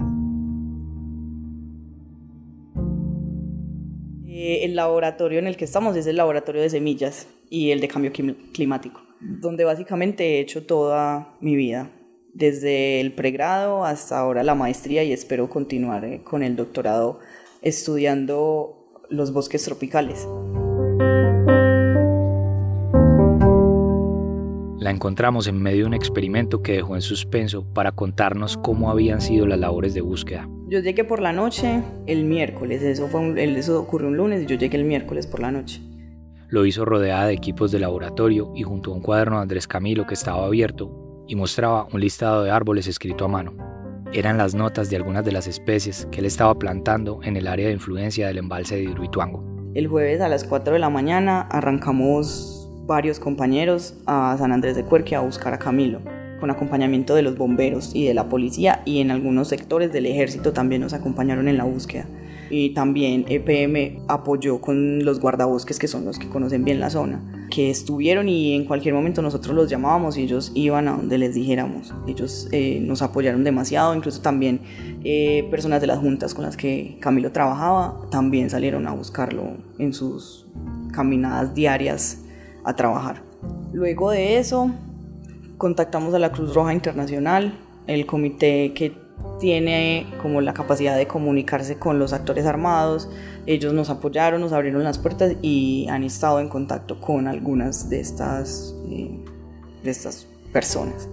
Eh, 4.25 4.65
el 4.65 4.75
laboratorio 4.75 5.37
en 5.37 5.45
el 5.45 5.55
que 5.55 5.65
estamos 5.65 5.95
es 5.95 6.07
el 6.07 6.15
laboratorio 6.15 6.63
de 6.63 6.71
semillas 6.71 7.27
y 7.51 7.69
el 7.69 7.81
de 7.81 7.87
cambio 7.87 8.11
climático, 8.51 9.03
donde 9.19 9.63
básicamente 9.63 10.23
he 10.23 10.39
hecho 10.39 10.65
toda 10.65 11.37
mi 11.39 11.55
vida, 11.55 11.91
desde 12.33 12.99
el 12.99 13.13
pregrado 13.13 13.85
hasta 13.85 14.17
ahora 14.17 14.41
la 14.41 14.55
maestría 14.55 15.03
y 15.03 15.13
espero 15.13 15.51
continuar 15.51 16.03
eh, 16.03 16.23
con 16.23 16.41
el 16.41 16.55
doctorado 16.55 17.19
estudiando 17.61 18.89
los 19.11 19.33
bosques 19.33 19.63
tropicales. 19.63 20.27
La 24.83 24.91
encontramos 24.91 25.47
en 25.47 25.61
medio 25.61 25.83
de 25.83 25.85
un 25.85 25.93
experimento 25.93 26.61
que 26.61 26.73
dejó 26.73 26.95
en 26.95 27.01
suspenso 27.01 27.63
para 27.63 27.93
contarnos 27.93 28.57
cómo 28.57 28.91
habían 28.91 29.21
sido 29.21 29.47
las 29.47 29.57
labores 29.57 29.93
de 29.93 30.01
búsqueda. 30.01 30.49
Yo 30.67 30.81
llegué 30.81 31.05
por 31.05 31.21
la 31.21 31.31
noche 31.31 31.81
el 32.05 32.25
miércoles, 32.25 32.83
eso, 32.83 33.07
fue 33.07 33.41
eso 33.57 33.79
ocurrió 33.79 34.09
un 34.09 34.17
lunes 34.17 34.43
y 34.43 34.45
yo 34.45 34.57
llegué 34.57 34.75
el 34.75 34.83
miércoles 34.83 35.25
por 35.25 35.39
la 35.39 35.53
noche. 35.53 35.81
Lo 36.49 36.65
hizo 36.65 36.83
rodeada 36.83 37.27
de 37.27 37.33
equipos 37.33 37.71
de 37.71 37.79
laboratorio 37.79 38.51
y 38.57 38.63
junto 38.63 38.91
a 38.91 38.95
un 38.95 39.01
cuaderno 39.01 39.37
de 39.37 39.43
Andrés 39.43 39.69
Camilo 39.69 40.05
que 40.05 40.15
estaba 40.15 40.45
abierto 40.45 41.23
y 41.29 41.37
mostraba 41.37 41.87
un 41.93 42.01
listado 42.01 42.43
de 42.43 42.51
árboles 42.51 42.85
escrito 42.85 43.23
a 43.23 43.29
mano. 43.29 43.53
Eran 44.11 44.37
las 44.37 44.53
notas 44.53 44.89
de 44.89 44.97
algunas 44.97 45.23
de 45.23 45.31
las 45.31 45.47
especies 45.47 46.09
que 46.11 46.19
él 46.19 46.25
estaba 46.25 46.59
plantando 46.59 47.21
en 47.23 47.37
el 47.37 47.47
área 47.47 47.67
de 47.67 47.73
influencia 47.73 48.27
del 48.27 48.39
embalse 48.39 48.75
de 48.75 48.83
Hidroituango. 48.83 49.45
El 49.75 49.87
jueves 49.87 50.19
a 50.19 50.27
las 50.27 50.43
4 50.43 50.73
de 50.73 50.79
la 50.79 50.89
mañana 50.89 51.43
arrancamos 51.43 52.62
varios 52.85 53.19
compañeros 53.19 53.95
a 54.05 54.35
San 54.37 54.51
Andrés 54.51 54.75
de 54.75 54.83
Cuerquia 54.83 55.19
a 55.19 55.21
buscar 55.21 55.53
a 55.53 55.59
Camilo, 55.59 56.01
con 56.39 56.49
acompañamiento 56.51 57.15
de 57.15 57.21
los 57.21 57.37
bomberos 57.37 57.95
y 57.95 58.05
de 58.05 58.13
la 58.13 58.27
policía 58.27 58.81
y 58.85 58.99
en 58.99 59.11
algunos 59.11 59.47
sectores 59.47 59.93
del 59.93 60.05
ejército 60.05 60.51
también 60.51 60.81
nos 60.81 60.93
acompañaron 60.93 61.47
en 61.47 61.57
la 61.57 61.63
búsqueda. 61.63 62.05
Y 62.49 62.71
también 62.71 63.25
EPM 63.29 64.03
apoyó 64.09 64.59
con 64.59 65.03
los 65.05 65.19
guardabosques, 65.19 65.79
que 65.79 65.87
son 65.87 66.05
los 66.05 66.19
que 66.19 66.29
conocen 66.29 66.65
bien 66.65 66.79
la 66.79 66.89
zona, 66.89 67.47
que 67.49 67.69
estuvieron 67.69 68.27
y 68.27 68.53
en 68.53 68.65
cualquier 68.65 68.93
momento 68.93 69.21
nosotros 69.21 69.55
los 69.55 69.69
llamábamos 69.69 70.17
y 70.17 70.23
ellos 70.23 70.51
iban 70.53 70.87
a 70.87 70.97
donde 70.97 71.17
les 71.17 71.33
dijéramos. 71.33 71.95
Ellos 72.05 72.49
eh, 72.51 72.79
nos 72.81 73.01
apoyaron 73.01 73.43
demasiado, 73.43 73.95
incluso 73.95 74.21
también 74.21 74.59
eh, 75.03 75.47
personas 75.49 75.79
de 75.81 75.87
las 75.87 75.99
juntas 75.99 76.33
con 76.33 76.43
las 76.43 76.57
que 76.57 76.97
Camilo 76.99 77.31
trabajaba 77.31 78.01
también 78.11 78.49
salieron 78.49 78.85
a 78.85 78.91
buscarlo 78.91 79.57
en 79.79 79.93
sus 79.93 80.45
caminadas 80.91 81.55
diarias 81.55 82.23
a 82.63 82.75
trabajar. 82.75 83.22
Luego 83.72 84.12
de 84.12 84.38
eso, 84.38 84.72
contactamos 85.58 86.13
a 86.13 86.20
la 86.20 86.32
Cruz 86.32 86.53
Roja 86.53 86.74
Internacional, 86.74 87.58
el 87.88 88.05
comité 88.05 88.74
que 88.74 89.03
tiene 89.39 90.08
como 90.22 90.41
la 90.41 90.53
capacidad 90.53 90.98
de 90.98 91.08
comunicarse 91.08 91.77
con 91.77 92.00
los 92.00 92.13
actores 92.13 92.46
armados. 92.46 93.10
Ellos 93.46 93.74
nos 93.74 93.89
apoyaron, 93.89 94.41
nos 94.41 94.53
abrieron 94.53 94.84
las 94.84 95.00
puertas 95.00 95.36
y 95.41 95.88
han 95.89 96.03
estado 96.03 96.39
en 96.39 96.50
contacto 96.50 97.00
con 97.00 97.27
algunas 97.27 97.89
de 97.89 98.00
estas, 98.00 98.75
eh, 98.89 99.20
de 99.84 99.91
estas 99.91 100.27
personas, 100.51 101.10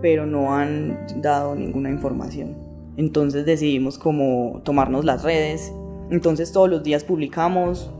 pero 0.00 0.26
no 0.26 0.54
han 0.54 1.06
dado 1.16 1.54
ninguna 1.54 1.90
información. 1.90 2.56
Entonces 2.96 3.44
decidimos 3.44 3.98
como 3.98 4.60
tomarnos 4.64 5.04
las 5.04 5.22
redes. 5.22 5.72
Entonces 6.10 6.52
todos 6.52 6.70
los 6.70 6.82
días 6.82 7.02
publicamos 7.02 7.90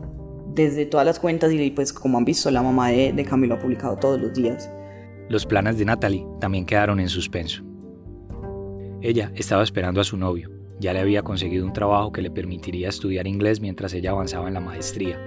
desde 0.55 0.85
todas 0.85 1.05
las 1.05 1.19
cuentas 1.19 1.51
y 1.51 1.71
pues 1.71 1.93
como 1.93 2.17
han 2.17 2.25
visto 2.25 2.49
la 2.49 2.63
mamá 2.63 2.89
de, 2.89 3.13
de 3.13 3.25
Camilo 3.25 3.55
ha 3.55 3.59
publicado 3.59 3.97
todos 3.97 4.19
los 4.19 4.33
días. 4.33 4.69
Los 5.29 5.45
planes 5.45 5.77
de 5.77 5.85
Natalie 5.85 6.25
también 6.39 6.65
quedaron 6.65 6.99
en 6.99 7.09
suspenso. 7.09 7.63
Ella 9.01 9.31
estaba 9.35 9.63
esperando 9.63 10.01
a 10.01 10.03
su 10.03 10.17
novio. 10.17 10.49
Ya 10.79 10.93
le 10.93 10.99
había 10.99 11.21
conseguido 11.21 11.65
un 11.65 11.73
trabajo 11.73 12.11
que 12.11 12.21
le 12.21 12.31
permitiría 12.31 12.89
estudiar 12.89 13.27
inglés 13.27 13.61
mientras 13.61 13.93
ella 13.93 14.11
avanzaba 14.11 14.47
en 14.47 14.53
la 14.53 14.59
maestría. 14.59 15.19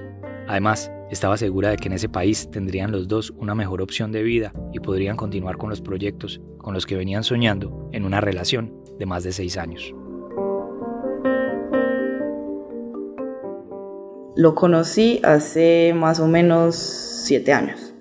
Además, 0.46 0.90
estaba 1.10 1.36
segura 1.36 1.70
de 1.70 1.76
que 1.76 1.88
en 1.88 1.94
ese 1.94 2.08
país 2.08 2.50
tendrían 2.50 2.90
los 2.92 3.08
dos 3.08 3.32
una 3.36 3.54
mejor 3.54 3.82
opción 3.82 4.12
de 4.12 4.22
vida 4.22 4.52
y 4.72 4.80
podrían 4.80 5.16
continuar 5.16 5.56
con 5.56 5.70
los 5.70 5.80
proyectos 5.80 6.40
con 6.58 6.74
los 6.74 6.86
que 6.86 6.96
venían 6.96 7.24
soñando 7.24 7.88
en 7.92 8.04
una 8.04 8.20
relación 8.20 8.74
de 8.98 9.06
más 9.06 9.24
de 9.24 9.32
seis 9.32 9.56
años. 9.56 9.94
Lo 14.38 14.54
conocí 14.54 15.18
hace 15.24 15.92
más 15.96 16.20
o 16.20 16.28
menos 16.28 16.76
siete 16.76 17.52
años. 17.52 17.92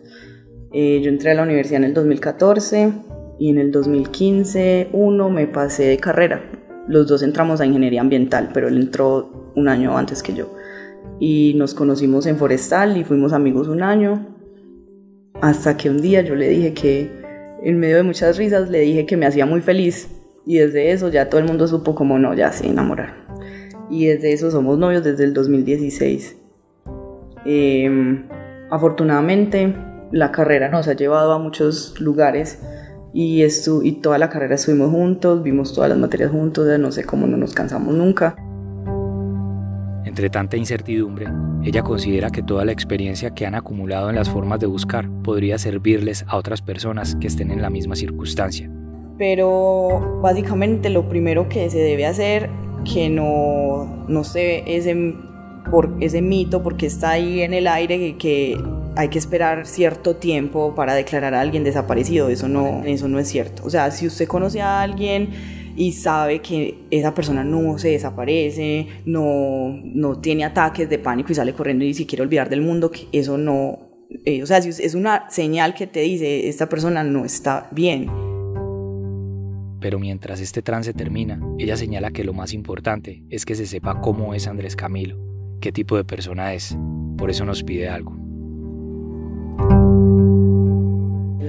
Eh, 0.71 1.01
yo 1.01 1.09
entré 1.09 1.31
a 1.31 1.33
la 1.33 1.41
universidad 1.41 1.77
en 1.77 1.85
el 1.85 1.95
2014 1.95 2.93
y 3.39 3.49
en 3.49 3.57
el 3.57 3.71
2015, 3.71 4.89
uno, 4.93 5.31
me 5.31 5.47
pasé 5.47 5.85
de 5.85 5.97
carrera. 5.97 6.43
Los 6.87 7.07
dos 7.07 7.23
entramos 7.23 7.59
a 7.59 7.65
ingeniería 7.65 8.01
ambiental, 8.01 8.51
pero 8.53 8.67
él 8.67 8.77
entró 8.77 9.51
un 9.55 9.67
año 9.67 9.97
antes 9.97 10.21
que 10.21 10.35
yo. 10.35 10.53
Y 11.19 11.55
nos 11.55 11.73
conocimos 11.73 12.27
en 12.27 12.37
Forestal 12.37 12.97
y 12.97 13.03
fuimos 13.03 13.33
amigos 13.33 13.67
un 13.67 13.81
año. 13.81 14.27
Hasta 15.41 15.75
que 15.75 15.89
un 15.89 15.99
día 15.99 16.21
yo 16.21 16.35
le 16.35 16.49
dije 16.49 16.75
que, 16.75 17.09
en 17.63 17.79
medio 17.79 17.95
de 17.95 18.03
muchas 18.03 18.37
risas, 18.37 18.69
le 18.69 18.81
dije 18.81 19.07
que 19.07 19.17
me 19.17 19.25
hacía 19.25 19.47
muy 19.47 19.61
feliz. 19.61 20.07
Y 20.45 20.59
desde 20.59 20.91
eso 20.91 21.09
ya 21.09 21.29
todo 21.29 21.41
el 21.41 21.47
mundo 21.47 21.67
supo 21.67 21.95
como 21.95 22.19
no, 22.19 22.35
ya 22.35 22.51
se 22.51 22.67
enamoraron. 22.67 23.26
Y 23.89 24.07
desde 24.07 24.33
eso 24.33 24.51
somos 24.51 24.77
novios 24.77 25.03
desde 25.03 25.23
el 25.23 25.33
2016. 25.33 26.37
Em, 27.45 28.27
afortunadamente, 28.69 29.73
la 30.11 30.31
carrera 30.31 30.69
nos 30.69 30.87
ha 30.87 30.93
llevado 30.93 31.33
a 31.33 31.39
muchos 31.39 31.99
lugares 31.99 32.61
y, 33.13 33.43
esto, 33.43 33.81
y 33.83 33.93
toda 33.93 34.17
la 34.17 34.29
carrera 34.29 34.55
estuvimos 34.55 34.91
juntos, 34.91 35.43
vimos 35.43 35.73
todas 35.73 35.89
las 35.89 35.97
materias 35.97 36.31
juntos, 36.31 36.67
no 36.79 36.91
sé 36.91 37.03
cómo 37.03 37.27
no 37.27 37.37
nos 37.37 37.53
cansamos 37.53 37.93
nunca. 37.93 38.35
Entre 40.05 40.29
tanta 40.29 40.57
incertidumbre, 40.57 41.27
ella 41.63 41.83
considera 41.83 42.29
que 42.29 42.41
toda 42.41 42.65
la 42.65 42.71
experiencia 42.71 43.31
que 43.31 43.45
han 43.45 43.55
acumulado 43.55 44.09
en 44.09 44.15
las 44.15 44.29
formas 44.29 44.59
de 44.59 44.65
buscar 44.65 45.09
podría 45.23 45.57
servirles 45.57 46.25
a 46.27 46.37
otras 46.37 46.61
personas 46.61 47.15
que 47.15 47.27
estén 47.27 47.51
en 47.51 47.61
la 47.61 47.69
misma 47.69 47.95
circunstancia. 47.95 48.69
Pero 49.17 50.19
básicamente 50.21 50.89
lo 50.89 51.09
primero 51.09 51.49
que 51.49 51.69
se 51.69 51.79
debe 51.79 52.05
hacer, 52.05 52.49
que 52.91 53.09
no, 53.09 54.05
no 54.07 54.23
se 54.23 54.63
ese, 54.75 55.13
por 55.69 55.95
ese 55.99 56.21
mito, 56.21 56.63
porque 56.63 56.85
está 56.85 57.11
ahí 57.11 57.41
en 57.41 57.53
el 57.53 57.67
aire, 57.67 57.97
que, 57.97 58.17
que 58.17 58.57
hay 58.95 59.09
que 59.09 59.19
esperar 59.19 59.67
cierto 59.67 60.15
tiempo 60.15 60.73
para 60.73 60.95
declarar 60.95 61.33
a 61.35 61.41
alguien 61.41 61.63
desaparecido. 61.63 62.29
Eso 62.29 62.47
no, 62.47 62.83
eso 62.85 63.07
no 63.07 63.19
es 63.19 63.27
cierto. 63.27 63.63
O 63.65 63.69
sea, 63.69 63.91
si 63.91 64.07
usted 64.07 64.27
conoce 64.27 64.61
a 64.61 64.81
alguien 64.81 65.29
y 65.75 65.91
sabe 65.91 66.41
que 66.41 66.79
esa 66.89 67.13
persona 67.13 67.43
no 67.43 67.77
se 67.77 67.89
desaparece, 67.89 68.87
no, 69.05 69.79
no 69.83 70.19
tiene 70.19 70.45
ataques 70.45 70.89
de 70.89 70.97
pánico 70.97 71.31
y 71.31 71.35
sale 71.35 71.53
corriendo 71.53 71.85
y 71.85 71.93
se 71.93 72.05
quiere 72.07 72.23
olvidar 72.23 72.49
del 72.49 72.61
mundo, 72.61 72.91
que 72.91 73.07
eso 73.11 73.37
no... 73.37 73.79
Eh, 74.25 74.41
o 74.41 74.45
sea, 74.45 74.57
es 74.57 74.95
una 74.95 75.29
señal 75.29 75.73
que 75.73 75.85
te 75.85 75.99
dice, 75.99 76.47
esta 76.47 76.69
persona 76.69 77.03
no 77.03 77.25
está 77.25 77.67
bien. 77.71 78.26
Pero 79.79 79.99
mientras 79.99 80.39
este 80.39 80.61
trance 80.61 80.93
termina, 80.93 81.39
ella 81.59 81.77
señala 81.77 82.11
que 82.11 82.23
lo 82.23 82.33
más 82.33 82.53
importante 82.53 83.23
es 83.29 83.45
que 83.45 83.55
se 83.55 83.67
sepa 83.67 84.01
cómo 84.01 84.33
es 84.33 84.47
Andrés 84.47 84.75
Camilo, 84.75 85.17
qué 85.61 85.71
tipo 85.71 85.97
de 85.97 86.03
persona 86.03 86.53
es. 86.53 86.77
Por 87.17 87.29
eso 87.29 87.45
nos 87.45 87.63
pide 87.63 87.89
algo. 87.89 88.17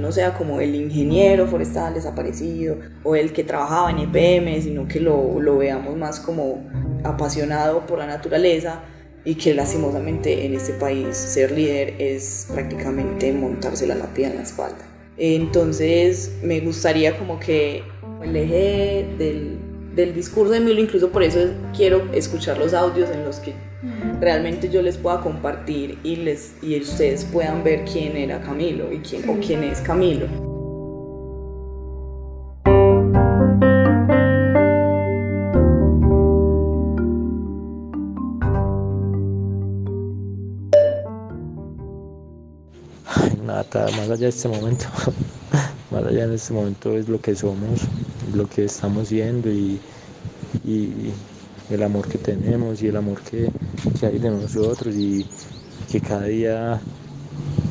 no 0.09 0.12
sea 0.12 0.33
como 0.33 0.59
el 0.59 0.75
ingeniero 0.75 1.47
forestal 1.47 1.93
desaparecido 1.93 2.79
o 3.05 3.14
el 3.14 3.31
que 3.35 3.45
trabajaba 3.45 3.91
en 3.91 3.99
EPM, 3.99 4.62
sino 4.62 4.88
que 4.88 5.01
lo, 5.01 5.38
lo 5.38 5.59
veamos 5.59 5.99
más 5.99 6.19
como 6.19 6.64
apasionado 7.05 7.85
por 7.85 7.99
la 7.99 8.07
naturaleza 8.07 8.81
y 9.27 9.35
que 9.35 9.53
lastimosamente 9.53 10.47
en 10.47 10.55
este 10.55 10.73
país 10.73 11.14
ser 11.14 11.51
líder 11.51 11.97
es 11.99 12.49
prácticamente 12.51 13.31
montarse 13.35 13.87
la 13.87 13.97
lápida 13.97 14.29
en 14.29 14.37
la 14.37 14.45
espalda. 14.45 14.79
Entonces 15.19 16.38
me 16.43 16.61
gustaría 16.61 17.19
como 17.19 17.38
que 17.38 17.83
el 18.22 18.37
eje 18.37 19.09
del, 19.18 19.59
del 19.94 20.14
discurso 20.14 20.52
de 20.52 20.61
Milo, 20.61 20.81
incluso 20.81 21.11
por 21.11 21.22
eso 21.22 21.38
quiero 21.76 22.12
escuchar 22.12 22.59
los 22.59 22.74
audios 22.74 23.11
en 23.11 23.24
los 23.24 23.38
que 23.38 23.54
realmente 24.20 24.68
yo 24.68 24.83
les 24.83 24.96
pueda 24.96 25.20
compartir 25.20 25.98
y, 26.02 26.16
les, 26.16 26.54
y 26.62 26.78
ustedes 26.81 27.24
puedan 27.24 27.62
ver 27.62 27.85
quién 27.85 28.16
era 28.16 28.40
Camilo 28.40 28.92
y 28.92 28.98
quién, 28.98 29.28
o 29.28 29.38
quién 29.40 29.62
es 29.64 29.81
Camilo. 29.81 30.26
nada, 43.48 43.90
más 43.92 44.11
allá 44.11 44.16
de 44.16 44.28
este 44.28 44.48
momento, 44.48 44.87
más 45.90 46.05
allá 46.05 46.27
de 46.29 46.37
este 46.37 46.53
momento 46.55 46.96
es 46.96 47.09
lo 47.09 47.20
que 47.20 47.35
somos, 47.37 47.92
lo 48.20 48.48
que 48.48 48.64
estamos 48.64 49.09
siendo 49.09 49.51
y, 49.51 49.85
y 50.62 51.27
el 51.68 51.83
amor 51.83 52.09
que 52.09 52.18
tenemos 52.18 52.83
y 52.83 52.88
el 52.88 52.96
amor 52.96 53.22
que, 53.22 53.55
que 53.94 54.07
hay 54.07 54.18
de 54.18 54.31
nosotros 54.31 54.94
y 54.96 55.29
que 55.87 56.01
cada 56.03 56.24
día 56.27 56.88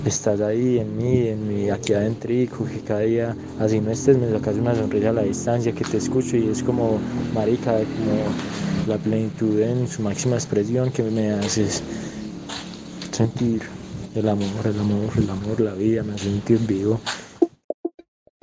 estás 0.04 0.42
ahí 0.42 0.80
en 0.80 0.96
mí, 0.96 1.28
en 1.28 1.48
mi 1.48 1.70
aquí 1.70 1.94
adentro, 1.94 2.30
que 2.30 2.84
cada 2.84 3.02
día, 3.02 3.38
así 3.58 3.82
no 3.82 3.92
estés, 3.92 4.18
me 4.18 4.30
sacas 4.32 4.58
una 4.58 4.76
sonrisa 4.76 5.10
a 5.10 5.14
la 5.14 5.24
distancia, 5.24 5.74
que 5.74 5.86
te 5.86 5.98
escucho 5.98 6.38
y 6.38 6.50
es 6.50 6.64
como, 6.64 7.04
marica, 7.32 7.86
como 7.88 8.40
la 8.84 9.00
plenitud 9.02 9.60
en 9.62 9.88
su 9.88 10.02
máxima 10.04 10.36
expresión 10.38 10.92
que 10.92 11.04
me 11.04 11.32
haces 11.32 11.86
sentir 13.12 13.64
el 14.14 14.28
amor, 14.30 14.68
el 14.68 14.80
amor, 14.80 15.14
el 15.18 15.30
amor, 15.30 15.60
la 15.62 15.74
vida, 15.76 16.04
me 16.04 16.14
hace 16.14 16.26
sentir 16.30 16.60
vivo. 16.60 17.04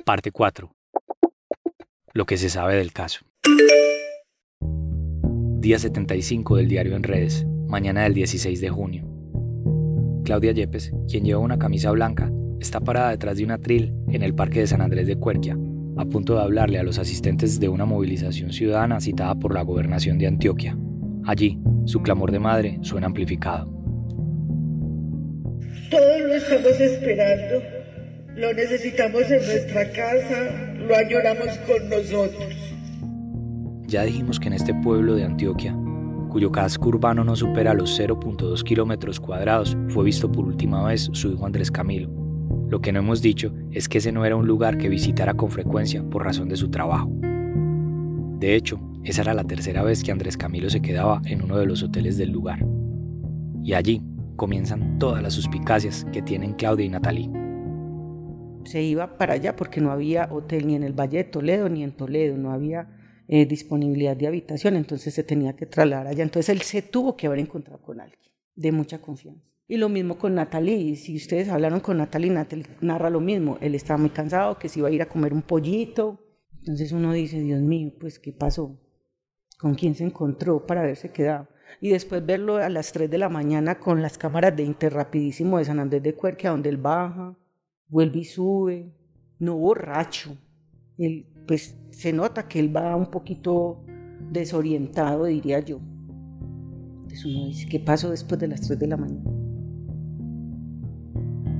Parte 0.05 0.31
4. 0.31 0.71
Lo 2.13 2.25
que 2.27 2.37
se 2.37 2.49
sabe 2.49 2.75
del 2.75 2.93
caso. 2.93 3.25
Día 5.57 5.79
75 5.79 6.57
del 6.57 6.67
diario 6.67 6.95
En 6.95 7.01
Redes, 7.01 7.43
mañana 7.67 8.03
del 8.03 8.13
16 8.13 8.61
de 8.61 8.69
junio. 8.69 9.03
Claudia 10.23 10.51
Yepes, 10.51 10.93
quien 11.09 11.25
lleva 11.25 11.39
una 11.39 11.57
camisa 11.57 11.89
blanca, 11.89 12.31
está 12.59 12.81
parada 12.81 13.09
detrás 13.09 13.37
de 13.37 13.45
un 13.45 13.51
atril 13.51 13.95
en 14.09 14.21
el 14.21 14.35
Parque 14.35 14.59
de 14.59 14.67
San 14.67 14.81
Andrés 14.81 15.07
de 15.07 15.15
Cuerquia, 15.15 15.57
a 15.97 16.05
punto 16.05 16.35
de 16.35 16.43
hablarle 16.43 16.77
a 16.77 16.83
los 16.83 16.99
asistentes 16.99 17.59
de 17.59 17.67
una 17.67 17.85
movilización 17.85 18.53
ciudadana 18.53 19.01
citada 19.01 19.33
por 19.33 19.55
la 19.55 19.63
gobernación 19.63 20.19
de 20.19 20.27
Antioquia. 20.27 20.77
Allí, 21.25 21.59
su 21.85 22.03
clamor 22.03 22.31
de 22.31 22.37
madre 22.37 22.77
suena 22.83 23.07
amplificado. 23.07 23.65
Todos 25.89 26.21
lo 26.21 26.35
estamos 26.35 26.79
esperando, 26.79 27.74
lo 28.35 28.53
necesitamos 28.53 29.23
en 29.31 29.45
nuestra 29.45 29.89
casa, 29.91 30.73
lo 30.77 30.95
añoramos 30.95 31.57
con 31.59 31.89
nosotros. 31.89 32.53
Ya 33.87 34.03
dijimos 34.03 34.39
que 34.39 34.47
en 34.47 34.53
este 34.53 34.73
pueblo 34.73 35.15
de 35.15 35.23
Antioquia, 35.23 35.75
cuyo 36.29 36.51
casco 36.51 36.89
urbano 36.89 37.23
no 37.23 37.35
supera 37.35 37.73
los 37.73 37.97
0.2 37.97 38.63
kilómetros 38.63 39.21
cuadrados, 39.21 39.77
fue 39.89 40.03
visto 40.03 40.29
por 40.29 40.45
última 40.45 40.83
vez 40.83 41.09
su 41.13 41.31
hijo 41.31 41.45
Andrés 41.45 41.71
Camilo. 41.71 42.09
Lo 42.67 42.81
que 42.81 42.91
no 42.91 42.99
hemos 42.99 43.21
dicho 43.21 43.53
es 43.71 43.87
que 43.87 43.99
ese 43.99 44.11
no 44.11 44.25
era 44.25 44.35
un 44.35 44.47
lugar 44.47 44.77
que 44.77 44.89
visitara 44.89 45.35
con 45.35 45.49
frecuencia 45.49 46.03
por 46.03 46.25
razón 46.25 46.49
de 46.49 46.57
su 46.57 46.69
trabajo. 46.69 47.09
De 48.39 48.55
hecho, 48.55 48.81
esa 49.03 49.21
era 49.21 49.33
la 49.33 49.45
tercera 49.45 49.81
vez 49.83 50.03
que 50.03 50.11
Andrés 50.11 50.35
Camilo 50.35 50.69
se 50.69 50.81
quedaba 50.81 51.21
en 51.25 51.41
uno 51.41 51.57
de 51.57 51.67
los 51.67 51.83
hoteles 51.83 52.17
del 52.17 52.31
lugar. 52.31 52.65
Y 53.63 53.73
allí 53.73 54.01
comienzan 54.35 54.99
todas 54.99 55.23
las 55.23 55.33
suspicacias 55.33 56.05
que 56.11 56.21
tienen 56.21 56.53
Claudia 56.53 56.85
y 56.85 56.89
Natalie. 56.89 57.44
Se 58.65 58.81
iba 58.81 59.17
para 59.17 59.33
allá 59.33 59.55
porque 59.55 59.81
no 59.81 59.91
había 59.91 60.27
hotel 60.31 60.67
ni 60.67 60.75
en 60.75 60.83
el 60.83 60.93
Valle 60.93 61.19
de 61.19 61.23
Toledo 61.25 61.69
ni 61.69 61.83
en 61.83 61.91
Toledo, 61.91 62.37
no 62.37 62.51
había 62.51 62.89
eh, 63.27 63.45
disponibilidad 63.45 64.15
de 64.17 64.27
habitación, 64.27 64.75
entonces 64.75 65.13
se 65.13 65.23
tenía 65.23 65.55
que 65.55 65.65
trasladar 65.65 66.07
allá. 66.07 66.23
Entonces 66.23 66.49
él 66.49 66.61
se 66.61 66.81
tuvo 66.81 67.15
que 67.15 67.27
haber 67.27 67.39
encontrado 67.39 67.81
con 67.81 67.99
alguien 67.99 68.19
de 68.55 68.71
mucha 68.71 68.99
confianza. 68.99 69.45
Y 69.67 69.77
lo 69.77 69.89
mismo 69.89 70.17
con 70.17 70.35
Natalie, 70.35 70.95
si 70.95 71.15
ustedes 71.15 71.49
hablaron 71.49 71.79
con 71.79 71.97
Natalie, 71.97 72.29
Natalie 72.29 72.65
narra 72.81 73.09
lo 73.09 73.19
mismo, 73.19 73.57
él 73.61 73.73
estaba 73.73 73.97
muy 73.97 74.11
cansado, 74.11 74.59
que 74.59 74.69
se 74.69 74.79
iba 74.79 74.89
a 74.89 74.91
ir 74.91 75.01
a 75.01 75.07
comer 75.07 75.33
un 75.33 75.41
pollito, 75.41 76.19
entonces 76.59 76.91
uno 76.91 77.13
dice, 77.13 77.39
Dios 77.39 77.61
mío, 77.61 77.91
pues 77.99 78.19
¿qué 78.19 78.31
pasó? 78.31 78.79
¿Con 79.59 79.75
quién 79.75 79.95
se 79.95 80.03
encontró 80.03 80.65
para 80.65 80.81
haberse 80.81 81.11
quedado? 81.11 81.47
Y 81.81 81.89
después 81.89 82.25
verlo 82.25 82.57
a 82.57 82.69
las 82.69 82.91
3 82.91 83.09
de 83.09 83.17
la 83.17 83.29
mañana 83.29 83.79
con 83.79 84.01
las 84.01 84.17
cámaras 84.17 84.55
de 84.55 84.63
Interrapidísimo 84.63 85.57
de 85.57 85.65
San 85.65 85.79
Andrés 85.79 86.03
de 86.03 86.13
Cuerque, 86.13 86.47
donde 86.47 86.69
él 86.69 86.77
baja, 86.77 87.35
vuelve 87.87 88.19
y 88.19 88.25
sube, 88.25 88.91
no 89.39 89.55
borracho, 89.57 90.37
él 90.97 91.25
pues 91.47 91.77
se 91.91 92.11
nota 92.11 92.47
que 92.47 92.59
él 92.59 92.75
va 92.75 92.95
un 92.95 93.11
poquito 93.11 93.83
desorientado, 94.31 95.25
diría 95.25 95.59
yo. 95.59 95.79
Entonces 96.95 97.25
uno 97.25 97.45
dice, 97.47 97.67
¿qué 97.67 97.79
pasó 97.79 98.09
después 98.09 98.39
de 98.39 98.47
las 98.47 98.61
3 98.61 98.79
de 98.79 98.87
la 98.87 98.97
mañana? 98.97 99.31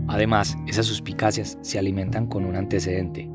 Además, 0.07 0.57
esas 0.67 0.85
suspicacias 0.85 1.57
se 1.61 1.79
alimentan 1.79 2.27
con 2.27 2.45
un 2.45 2.55
antecedente. 2.55 3.29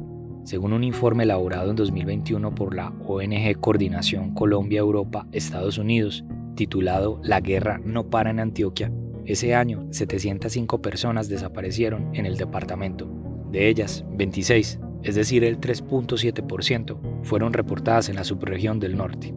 Según 0.44 0.72
un 0.72 0.84
informe 0.84 1.24
elaborado 1.24 1.70
en 1.70 1.76
2021 1.76 2.54
por 2.54 2.74
la 2.74 2.88
ONG 3.06 3.60
Coordinación 3.60 4.34
Colombia-Europa-Estados 4.34 5.78
Unidos, 5.78 6.24
titulado 6.54 7.20
La 7.22 7.40
guerra 7.40 7.80
no 7.84 8.08
para 8.08 8.30
en 8.30 8.40
Antioquia, 8.40 8.90
ese 9.26 9.54
año 9.54 9.86
705 9.90 10.82
personas 10.82 11.28
desaparecieron 11.28 12.10
en 12.14 12.26
el 12.26 12.36
departamento. 12.36 13.10
De 13.50 13.68
ellas, 13.68 14.04
26 14.12 14.78
es 15.02 15.14
decir, 15.14 15.44
el 15.44 15.60
3.7%, 15.60 16.98
fueron 17.22 17.52
reportadas 17.52 18.08
en 18.08 18.16
la 18.16 18.24
subregión 18.24 18.80
del 18.80 18.96
norte. 18.96 19.34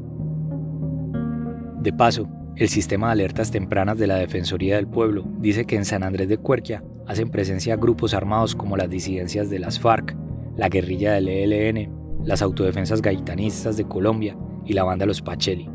De 1.81 1.93
paso, 1.93 2.29
el 2.55 2.69
sistema 2.69 3.07
de 3.07 3.13
alertas 3.13 3.51
tempranas 3.51 3.97
de 3.97 4.07
la 4.07 4.15
Defensoría 4.15 4.75
del 4.75 4.87
Pueblo 4.87 5.25
dice 5.39 5.65
que 5.65 5.75
en 5.75 5.85
San 5.85 6.03
Andrés 6.03 6.27
de 6.27 6.37
Cuerquia 6.37 6.83
hacen 7.07 7.29
presencia 7.29 7.75
grupos 7.75 8.13
armados 8.13 8.55
como 8.55 8.77
las 8.77 8.89
disidencias 8.89 9.49
de 9.49 9.59
las 9.59 9.79
FARC, 9.79 10.15
la 10.55 10.69
guerrilla 10.69 11.13
del 11.13 11.27
ELN, 11.27 11.89
las 12.23 12.41
autodefensas 12.41 13.01
gaitanistas 13.01 13.75
de 13.75 13.85
Colombia 13.85 14.37
y 14.65 14.73
la 14.73 14.83
banda 14.83 15.05
Los 15.05 15.21
Pacheli. 15.21 15.69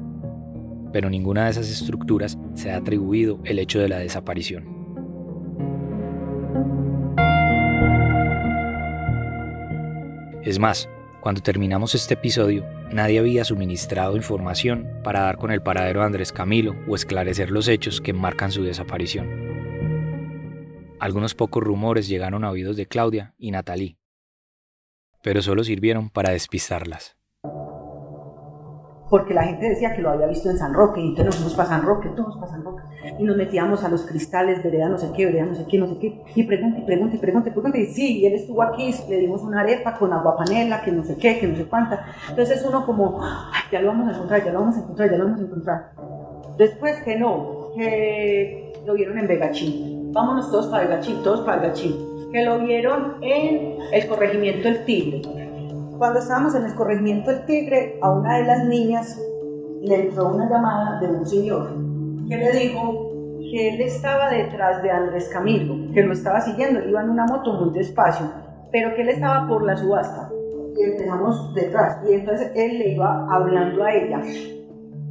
Pero 0.92 1.10
ninguna 1.10 1.44
de 1.44 1.50
esas 1.50 1.70
estructuras 1.70 2.38
se 2.54 2.70
ha 2.70 2.76
atribuido 2.76 3.40
el 3.44 3.58
hecho 3.58 3.78
de 3.78 3.88
la 3.88 3.98
desaparición. 3.98 4.78
Es 10.42 10.58
más, 10.58 10.88
cuando 11.20 11.42
terminamos 11.42 11.94
este 11.94 12.14
episodio, 12.14 12.64
nadie 12.90 13.18
había 13.18 13.44
suministrado 13.44 14.16
información 14.16 14.88
para 15.04 15.20
dar 15.20 15.36
con 15.36 15.50
el 15.50 15.62
paradero 15.62 16.00
de 16.00 16.06
Andrés 16.06 16.32
Camilo 16.32 16.74
o 16.88 16.94
esclarecer 16.94 17.50
los 17.50 17.68
hechos 17.68 18.00
que 18.00 18.14
marcan 18.14 18.50
su 18.50 18.62
desaparición. 18.62 19.28
Algunos 21.00 21.34
pocos 21.34 21.62
rumores 21.62 22.08
llegaron 22.08 22.44
a 22.44 22.50
oídos 22.50 22.76
de 22.76 22.86
Claudia 22.86 23.34
y 23.36 23.50
Natalie, 23.50 23.98
pero 25.22 25.42
solo 25.42 25.64
sirvieron 25.64 26.08
para 26.08 26.30
despistarlas 26.30 27.17
porque 29.10 29.34
la 29.34 29.44
gente 29.44 29.68
decía 29.68 29.94
que 29.94 30.02
lo 30.02 30.10
había 30.10 30.26
visto 30.26 30.50
en 30.50 30.58
San 30.58 30.74
Roque, 30.74 31.00
y 31.00 31.08
entonces 31.08 31.26
nos 31.26 31.36
fuimos 31.36 31.54
para 31.54 31.68
San 31.68 31.82
Roque, 31.82 32.08
todos 32.10 32.36
para 32.36 32.52
San 32.52 32.62
Roque, 32.62 32.82
y 33.18 33.24
nos 33.24 33.36
metíamos 33.36 33.84
a 33.84 33.88
los 33.88 34.02
cristales, 34.02 34.62
vereda 34.62 34.88
no 34.88 34.98
sé 34.98 35.10
qué, 35.16 35.26
vereda 35.26 35.46
no 35.46 35.54
sé 35.54 35.64
qué, 35.66 35.78
no 35.78 35.86
sé 35.86 35.98
qué, 35.98 36.22
y 36.34 36.42
pregunta, 36.44 36.78
y 36.78 36.82
pregunta, 36.82 37.16
y 37.16 37.18
pregunta, 37.18 37.48
y 37.48 37.52
pregunta, 37.52 37.78
y 37.78 37.86
sí, 37.86 38.18
y 38.18 38.26
él 38.26 38.34
estuvo 38.34 38.62
aquí, 38.62 38.94
le 39.08 39.18
dimos 39.18 39.42
una 39.42 39.60
arepa 39.60 39.96
con 39.98 40.12
agua 40.12 40.36
panela, 40.36 40.82
que 40.82 40.92
no 40.92 41.04
sé 41.04 41.16
qué, 41.16 41.38
que 41.38 41.46
no 41.46 41.56
sé 41.56 41.64
cuánta, 41.64 42.06
entonces 42.28 42.64
uno 42.68 42.84
como, 42.84 43.20
ya 43.72 43.80
lo 43.80 43.88
vamos 43.88 44.08
a 44.08 44.14
encontrar, 44.14 44.44
ya 44.44 44.52
lo 44.52 44.60
vamos 44.60 44.76
a 44.76 44.80
encontrar, 44.80 45.10
ya 45.10 45.16
lo 45.16 45.24
vamos 45.24 45.40
a 45.40 45.44
encontrar. 45.44 45.90
Después 46.58 46.96
que 47.02 47.16
no, 47.16 47.70
que 47.76 48.72
lo 48.84 48.94
vieron 48.94 49.18
en 49.18 49.26
Vegachín, 49.26 50.12
vámonos 50.12 50.50
todos 50.50 50.66
para 50.66 50.84
Vegachín, 50.84 51.22
todos 51.22 51.40
para 51.42 51.62
Vegachín, 51.62 51.96
que 52.32 52.44
lo 52.44 52.58
vieron 52.58 53.16
en 53.22 53.78
el 53.92 54.06
corregimiento 54.06 54.68
El 54.68 54.84
Tigre, 54.84 55.47
cuando 55.98 56.20
estábamos 56.20 56.54
en 56.54 56.64
el 56.64 56.74
corregimiento 56.74 57.30
El 57.30 57.44
Tigre, 57.44 57.98
a 58.00 58.10
una 58.10 58.38
de 58.38 58.44
las 58.44 58.64
niñas 58.66 59.20
le 59.82 60.06
entró 60.06 60.28
una 60.28 60.48
llamada 60.48 61.00
de 61.00 61.08
un 61.08 61.26
señor 61.26 61.70
que 62.28 62.36
le 62.36 62.52
dijo 62.52 63.10
que 63.50 63.70
él 63.70 63.80
estaba 63.80 64.30
detrás 64.30 64.82
de 64.82 64.90
Andrés 64.90 65.28
Camilo, 65.32 65.92
que 65.92 66.02
lo 66.02 66.12
estaba 66.12 66.40
siguiendo, 66.40 66.80
iba 66.86 67.02
en 67.02 67.10
una 67.10 67.26
moto 67.26 67.52
muy 67.54 67.72
despacio, 67.72 68.26
pero 68.70 68.94
que 68.94 69.02
él 69.02 69.08
estaba 69.08 69.48
por 69.48 69.64
la 69.64 69.76
subasta. 69.76 70.30
Y 70.76 70.82
empezamos 70.82 71.54
detrás, 71.54 71.98
y 72.08 72.12
entonces 72.12 72.52
él 72.54 72.78
le 72.78 72.88
iba 72.90 73.26
hablando 73.34 73.82
a 73.82 73.92
ella. 73.92 74.20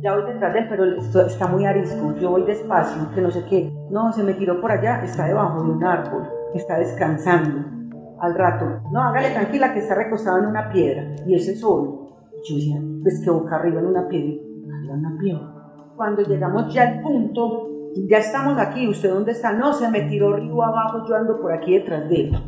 Ya 0.01 0.15
voy 0.15 0.31
detrás 0.31 0.53
de 0.53 0.59
él, 0.59 0.67
pero 0.69 1.25
está 1.25 1.47
muy 1.47 1.65
arisco, 1.65 2.13
yo 2.21 2.29
voy 2.29 2.43
despacio, 2.43 3.09
que 3.13 3.21
no 3.21 3.31
sé 3.31 3.43
qué. 3.49 3.73
No, 3.89 4.13
se 4.13 4.23
me 4.23 4.35
tiró 4.35 4.61
por 4.61 4.71
allá, 4.71 5.03
está 5.03 5.25
debajo 5.25 5.63
de 5.63 5.71
un 5.71 5.83
árbol, 5.83 6.29
está 6.53 6.77
descansando 6.77 7.76
al 8.19 8.35
rato, 8.35 8.65
no, 8.91 9.01
hágale 9.01 9.31
tranquila 9.31 9.73
que 9.73 9.79
está 9.79 9.95
recostado 9.95 10.39
en 10.39 10.45
una 10.45 10.69
piedra 10.69 11.15
y 11.25 11.35
ese 11.35 11.55
solo. 11.55 12.07
Yo 12.47 12.55
decía, 12.55 12.81
pues 13.01 13.21
que 13.23 13.29
boca 13.29 13.55
arriba 13.55 13.79
en 13.79 13.87
una 13.87 14.07
piedra, 14.07 14.41
arriba 14.77 14.93
en 14.93 15.05
una 15.05 15.17
piedra. 15.19 15.53
Cuando 15.95 16.21
llegamos 16.23 16.73
ya 16.73 16.83
al 16.83 17.01
punto, 17.01 17.69
ya 18.07 18.17
estamos 18.17 18.57
aquí, 18.57 18.87
¿usted 18.87 19.11
dónde 19.11 19.31
está? 19.31 19.51
No, 19.51 19.73
se 19.73 19.89
me 19.89 20.01
tiró 20.01 20.35
río 20.35 20.63
abajo, 20.63 21.05
yo 21.07 21.15
ando 21.15 21.39
por 21.39 21.51
aquí 21.51 21.73
detrás 21.73 22.07
de 22.09 22.15
él. 22.15 22.43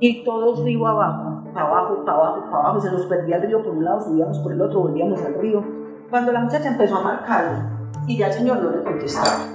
Y 0.00 0.24
todos 0.24 0.62
río 0.62 0.86
abajo, 0.86 1.44
para 1.54 1.66
abajo, 1.66 2.04
para 2.04 2.18
abajo, 2.18 2.50
para 2.50 2.62
abajo, 2.62 2.80
se 2.80 2.90
nos 2.90 3.06
perdía 3.06 3.36
el 3.36 3.42
río 3.42 3.62
por 3.62 3.74
un 3.74 3.84
lado, 3.84 4.00
subíamos 4.00 4.38
por 4.40 4.52
el 4.52 4.60
otro, 4.60 4.80
volvíamos 4.80 5.22
al 5.22 5.34
río. 5.34 5.64
Cuando 6.10 6.32
la 6.32 6.40
muchacha 6.40 6.68
empezó 6.68 6.96
a 6.96 7.02
marcarlo 7.02 7.58
y 8.06 8.18
ya 8.18 8.26
el 8.26 8.32
señor 8.32 8.62
no 8.62 8.70
le 8.70 8.82
contestaba, 8.82 9.46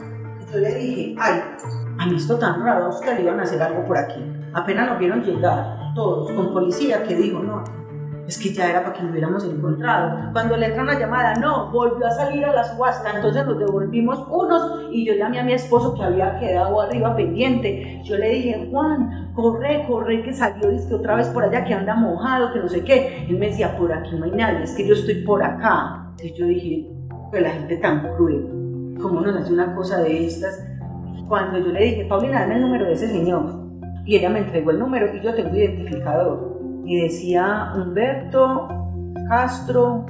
yo 0.52 0.60
le 0.60 0.74
dije, 0.76 1.16
ay, 1.20 1.42
a 2.00 2.06
mí 2.08 2.16
esto 2.16 2.40
tan 2.40 2.64
raro, 2.64 2.90
usted 2.90 3.18
le 3.18 3.24
iban 3.24 3.40
a 3.40 3.44
hacer 3.44 3.62
algo 3.62 3.86
por 3.86 3.98
aquí. 3.98 4.39
Apenas 4.54 4.90
nos 4.90 5.00
vieron 5.00 5.22
llegar, 5.24 5.94
todos, 5.94 6.32
con 6.32 6.54
policía, 6.54 7.04
que 7.04 7.16
dijo, 7.16 7.40
no, 7.40 7.64
es 8.30 8.38
que 8.38 8.54
ya 8.54 8.70
era 8.70 8.84
para 8.84 8.94
que 8.94 9.02
nos 9.02 9.12
hubiéramos 9.12 9.44
encontrado. 9.44 10.32
Cuando 10.34 10.56
le 10.56 10.68
entran 10.68 10.86
la 10.86 11.00
llamada, 11.00 11.34
no, 11.36 11.72
volvió 11.72 12.06
a 12.06 12.12
salir 12.12 12.46
a 12.46 12.54
la 12.54 12.64
subasta, 12.64 13.12
entonces 13.16 13.44
nos 13.46 13.58
devolvimos 13.58 14.24
unos 14.30 14.88
y 14.92 15.06
yo 15.06 15.14
llamé 15.16 15.40
a 15.40 15.44
mi 15.44 15.54
esposo 15.54 15.96
que 15.96 16.04
había 16.04 16.38
quedado 16.40 16.80
arriba 16.80 17.16
pendiente. 17.16 18.02
Yo 18.04 18.18
le 18.18 18.30
dije, 18.30 18.68
Juan, 18.70 19.34
corre, 19.34 19.86
corre, 19.88 20.22
que 20.22 20.32
salió, 20.32 20.70
dice 20.70 20.94
otra 20.94 21.16
vez 21.16 21.28
por 21.30 21.44
allá, 21.44 21.64
que 21.64 21.74
anda 21.74 21.96
mojado, 21.96 22.54
que 22.54 22.60
no 22.60 22.70
sé 22.70 22.84
qué. 22.84 23.26
Él 23.28 23.38
me 23.40 23.48
decía, 23.48 23.76
por 23.76 23.92
aquí 23.92 24.16
no 24.16 24.26
hay 24.26 24.32
nadie, 24.32 24.64
es 24.64 24.76
que 24.76 24.88
yo 24.88 24.94
estoy 24.94 25.24
por 25.24 25.44
acá. 25.44 26.06
Entonces 26.12 26.34
yo 26.36 26.46
dije, 26.46 26.88
pues 27.32 27.42
la 27.42 27.50
gente 27.50 27.78
tan 27.78 28.16
cruel, 28.16 28.96
¿cómo 29.02 29.22
nos 29.22 29.38
hace 29.38 29.54
una 29.54 29.74
cosa 29.76 30.04
de 30.04 30.28
estas? 30.28 30.64
Cuando 31.28 31.58
yo 31.58 31.72
le 31.72 31.84
dije, 31.84 32.06
Paulina, 32.06 32.42
dame 32.42 32.56
el 32.56 32.62
número 32.62 32.86
de 32.86 32.94
ese 32.94 33.08
señor 33.08 33.59
y 34.10 34.16
ella 34.16 34.30
me 34.32 34.40
entregó 34.40 34.72
el 34.72 34.80
número 34.80 35.16
y 35.16 35.22
yo 35.22 35.36
tengo 35.36 35.56
identificador. 35.56 36.60
Y 36.84 37.00
decía 37.00 37.74
Humberto 37.76 38.68
Castro 39.30 40.04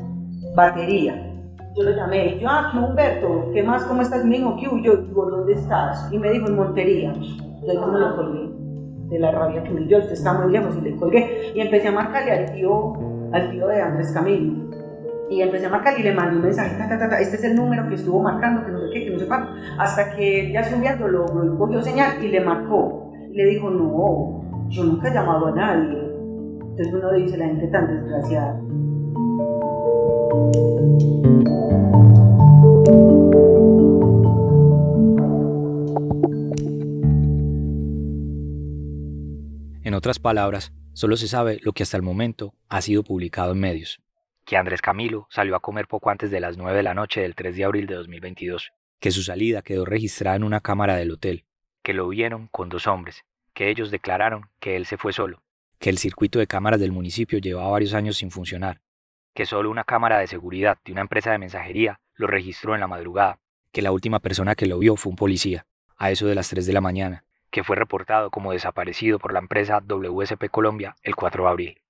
Batería. 0.55 1.35
Yo 1.75 1.83
lo 1.83 1.91
llamé, 1.91 2.35
y 2.35 2.39
yo, 2.39 2.47
ah, 2.49 2.69
¿qué 2.71 2.79
Humberto? 2.79 3.51
¿Qué 3.53 3.61
más? 3.61 3.83
¿Cómo 3.83 4.01
estás? 4.01 4.23
Me 4.23 4.37
dijo, 4.37 4.55
¿qué 4.55 4.69
yo 4.81 4.95
digo, 4.95 5.29
¿dónde 5.29 5.51
estás? 5.51 6.09
Y 6.13 6.17
me 6.17 6.31
dijo, 6.31 6.47
en 6.47 6.55
Montería. 6.55 7.13
Yo 7.13 7.73
no 7.73 7.87
me 7.87 7.99
lo 7.99 8.15
colgué, 8.15 8.49
de 9.09 9.19
la 9.19 9.31
rabia 9.31 9.63
que 9.63 9.71
me 9.71 9.81
dio, 9.81 9.97
usted 9.97 10.13
está 10.13 10.31
muy 10.31 10.49
lejos, 10.49 10.77
y 10.77 10.81
le 10.81 10.95
colgué. 10.95 11.51
Y 11.53 11.59
empecé 11.59 11.89
a 11.89 11.91
marcarle 11.91 12.31
al 12.31 12.53
tío, 12.53 12.93
al 13.33 13.51
tío 13.51 13.67
de 13.67 13.81
Andrés 13.81 14.13
Camilo. 14.13 14.69
Y 15.29 15.41
empecé 15.41 15.65
a 15.65 15.69
marcarle 15.69 15.99
y 15.99 16.03
le 16.03 16.13
mandé 16.13 16.37
un 16.37 16.43
mensaje, 16.43 16.73
este 17.21 17.35
es 17.35 17.43
el 17.43 17.55
número 17.55 17.85
que 17.89 17.95
estuvo 17.95 18.21
marcando, 18.21 18.65
que 18.65 18.71
no 18.71 18.79
sé 18.79 18.93
qué, 18.93 19.05
que 19.05 19.11
no 19.11 19.19
sé 19.19 19.27
cuánto. 19.27 19.51
Hasta 19.77 20.15
que 20.15 20.53
ya 20.53 20.63
subiendo 20.63 21.05
lo, 21.05 21.25
lo 21.25 21.57
cogió 21.57 21.81
señal 21.81 22.23
y 22.23 22.29
le 22.29 22.39
marcó 22.39 22.98
le 23.31 23.45
dijo, 23.45 23.69
no, 23.69 24.67
yo 24.69 24.83
nunca 24.83 25.09
he 25.09 25.13
llamado 25.13 25.47
a 25.47 25.51
nadie. 25.51 25.97
Entonces 26.61 26.93
uno 26.93 27.13
dice, 27.13 27.37
la 27.37 27.45
gente 27.45 27.67
tan 27.67 27.87
desgraciada. 27.87 28.61
En 39.83 39.93
otras 39.93 40.19
palabras, 40.19 40.71
solo 40.93 41.17
se 41.17 41.27
sabe 41.27 41.59
lo 41.63 41.73
que 41.73 41.83
hasta 41.83 41.97
el 41.97 42.03
momento 42.03 42.53
ha 42.69 42.81
sido 42.81 43.03
publicado 43.03 43.53
en 43.53 43.59
medios. 43.59 43.99
que 44.45 44.57
Andrés 44.57 44.81
Camilo 44.81 45.27
salió 45.29 45.55
a 45.55 45.59
comer 45.59 45.87
poco 45.87 46.09
antes 46.09 46.31
de 46.31 46.39
las 46.39 46.57
9 46.57 46.75
de 46.75 46.81
la 46.81 46.95
noche 46.95 47.21
del 47.21 47.35
3 47.35 47.55
de 47.55 47.63
abril 47.65 47.85
de 47.85 47.93
2022, 47.93 48.71
que 48.99 49.11
su 49.11 49.21
salida 49.21 49.61
quedó 49.61 49.85
registrada 49.85 50.37
en 50.37 50.43
una 50.43 50.59
cámara 50.59 50.95
del 50.95 51.11
hotel, 51.11 51.45
que 51.83 51.93
lo 51.93 52.07
vieron 52.07 52.47
con 52.47 52.69
dos 52.69 52.87
hombres, 52.87 53.25
que 53.53 53.69
ellos 53.69 53.91
declararon 53.91 54.49
que 54.59 54.75
él 54.75 54.85
se 54.85 54.97
fue 54.97 55.13
solo, 55.13 55.41
que 55.79 55.89
el 55.89 55.97
circuito 55.97 56.39
de 56.39 56.47
cámaras 56.47 56.79
del 56.79 56.91
municipio 56.91 57.39
llevaba 57.39 57.71
varios 57.71 57.93
años 57.93 58.17
sin 58.17 58.31
funcionar, 58.31 58.81
que 59.33 59.45
solo 59.45 59.69
una 59.69 59.83
cámara 59.83 60.19
de 60.19 60.27
seguridad 60.27 60.77
de 60.83 60.91
una 60.91 61.01
empresa 61.01 61.31
de 61.31 61.37
mensajería 61.37 61.99
lo 62.15 62.27
registró 62.27 62.73
en 62.75 62.81
la 62.81 62.87
madrugada, 62.87 63.39
que 63.71 63.81
la 63.81 63.91
última 63.91 64.19
persona 64.19 64.55
que 64.55 64.65
lo 64.65 64.79
vio 64.79 64.95
fue 64.95 65.11
un 65.11 65.15
policía, 65.15 65.65
a 65.97 66.11
eso 66.11 66.27
de 66.27 66.35
las 66.35 66.49
3 66.49 66.65
de 66.65 66.73
la 66.73 66.81
mañana, 66.81 67.25
que 67.51 67.63
fue 67.63 67.75
reportado 67.75 68.29
como 68.29 68.51
desaparecido 68.51 69.19
por 69.19 69.33
la 69.33 69.39
empresa 69.39 69.79
WSP 69.79 70.49
Colombia 70.49 70.95
el 71.03 71.15
4 71.15 71.43
de 71.43 71.49
abril. 71.49 71.81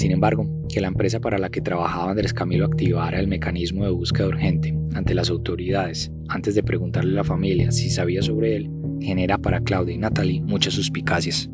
Sin 0.00 0.12
embargo, 0.12 0.46
que 0.72 0.80
la 0.80 0.88
empresa 0.88 1.20
para 1.20 1.36
la 1.36 1.50
que 1.50 1.60
trabajaba 1.60 2.12
Andrés 2.12 2.32
Camilo 2.32 2.64
activara 2.64 3.20
el 3.20 3.28
mecanismo 3.28 3.84
de 3.84 3.90
búsqueda 3.90 4.28
urgente 4.28 4.74
ante 4.94 5.12
las 5.12 5.28
autoridades 5.28 6.10
antes 6.26 6.54
de 6.54 6.62
preguntarle 6.62 7.12
a 7.12 7.16
la 7.16 7.24
familia 7.24 7.70
si 7.70 7.90
sabía 7.90 8.22
sobre 8.22 8.56
él, 8.56 8.70
genera 9.02 9.36
para 9.36 9.60
Claudia 9.60 9.94
y 9.94 9.98
Natalie 9.98 10.40
muchas 10.40 10.72
suspicacias. 10.72 11.50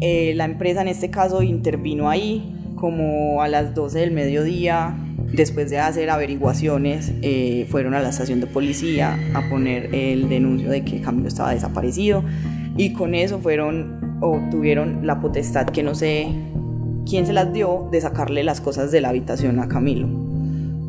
Eh, 0.00 0.34
la 0.36 0.44
empresa 0.44 0.80
en 0.82 0.86
este 0.86 1.10
caso 1.10 1.42
intervino 1.42 2.08
ahí 2.08 2.54
como 2.76 3.42
a 3.42 3.48
las 3.48 3.74
12 3.74 3.98
del 3.98 4.12
mediodía. 4.12 4.96
Después 5.32 5.68
de 5.70 5.80
hacer 5.80 6.08
averiguaciones, 6.08 7.12
eh, 7.22 7.66
fueron 7.68 7.94
a 7.94 8.00
la 8.00 8.10
estación 8.10 8.38
de 8.40 8.46
policía 8.46 9.18
a 9.34 9.48
poner 9.50 9.92
el 9.92 10.28
denuncio 10.28 10.70
de 10.70 10.84
que 10.84 11.00
Camilo 11.00 11.26
estaba 11.26 11.52
desaparecido 11.52 12.22
y 12.76 12.92
con 12.92 13.16
eso 13.16 13.40
fueron 13.40 14.06
obtuvieron 14.20 15.04
la 15.04 15.20
potestad 15.20 15.66
que 15.66 15.82
no 15.82 15.94
sé 15.94 16.28
quién 17.08 17.24
se 17.24 17.32
las 17.32 17.52
dio 17.52 17.88
de 17.90 18.00
sacarle 18.00 18.42
las 18.42 18.60
cosas 18.60 18.90
de 18.90 19.00
la 19.00 19.10
habitación 19.10 19.60
a 19.60 19.68
Camilo. 19.68 20.08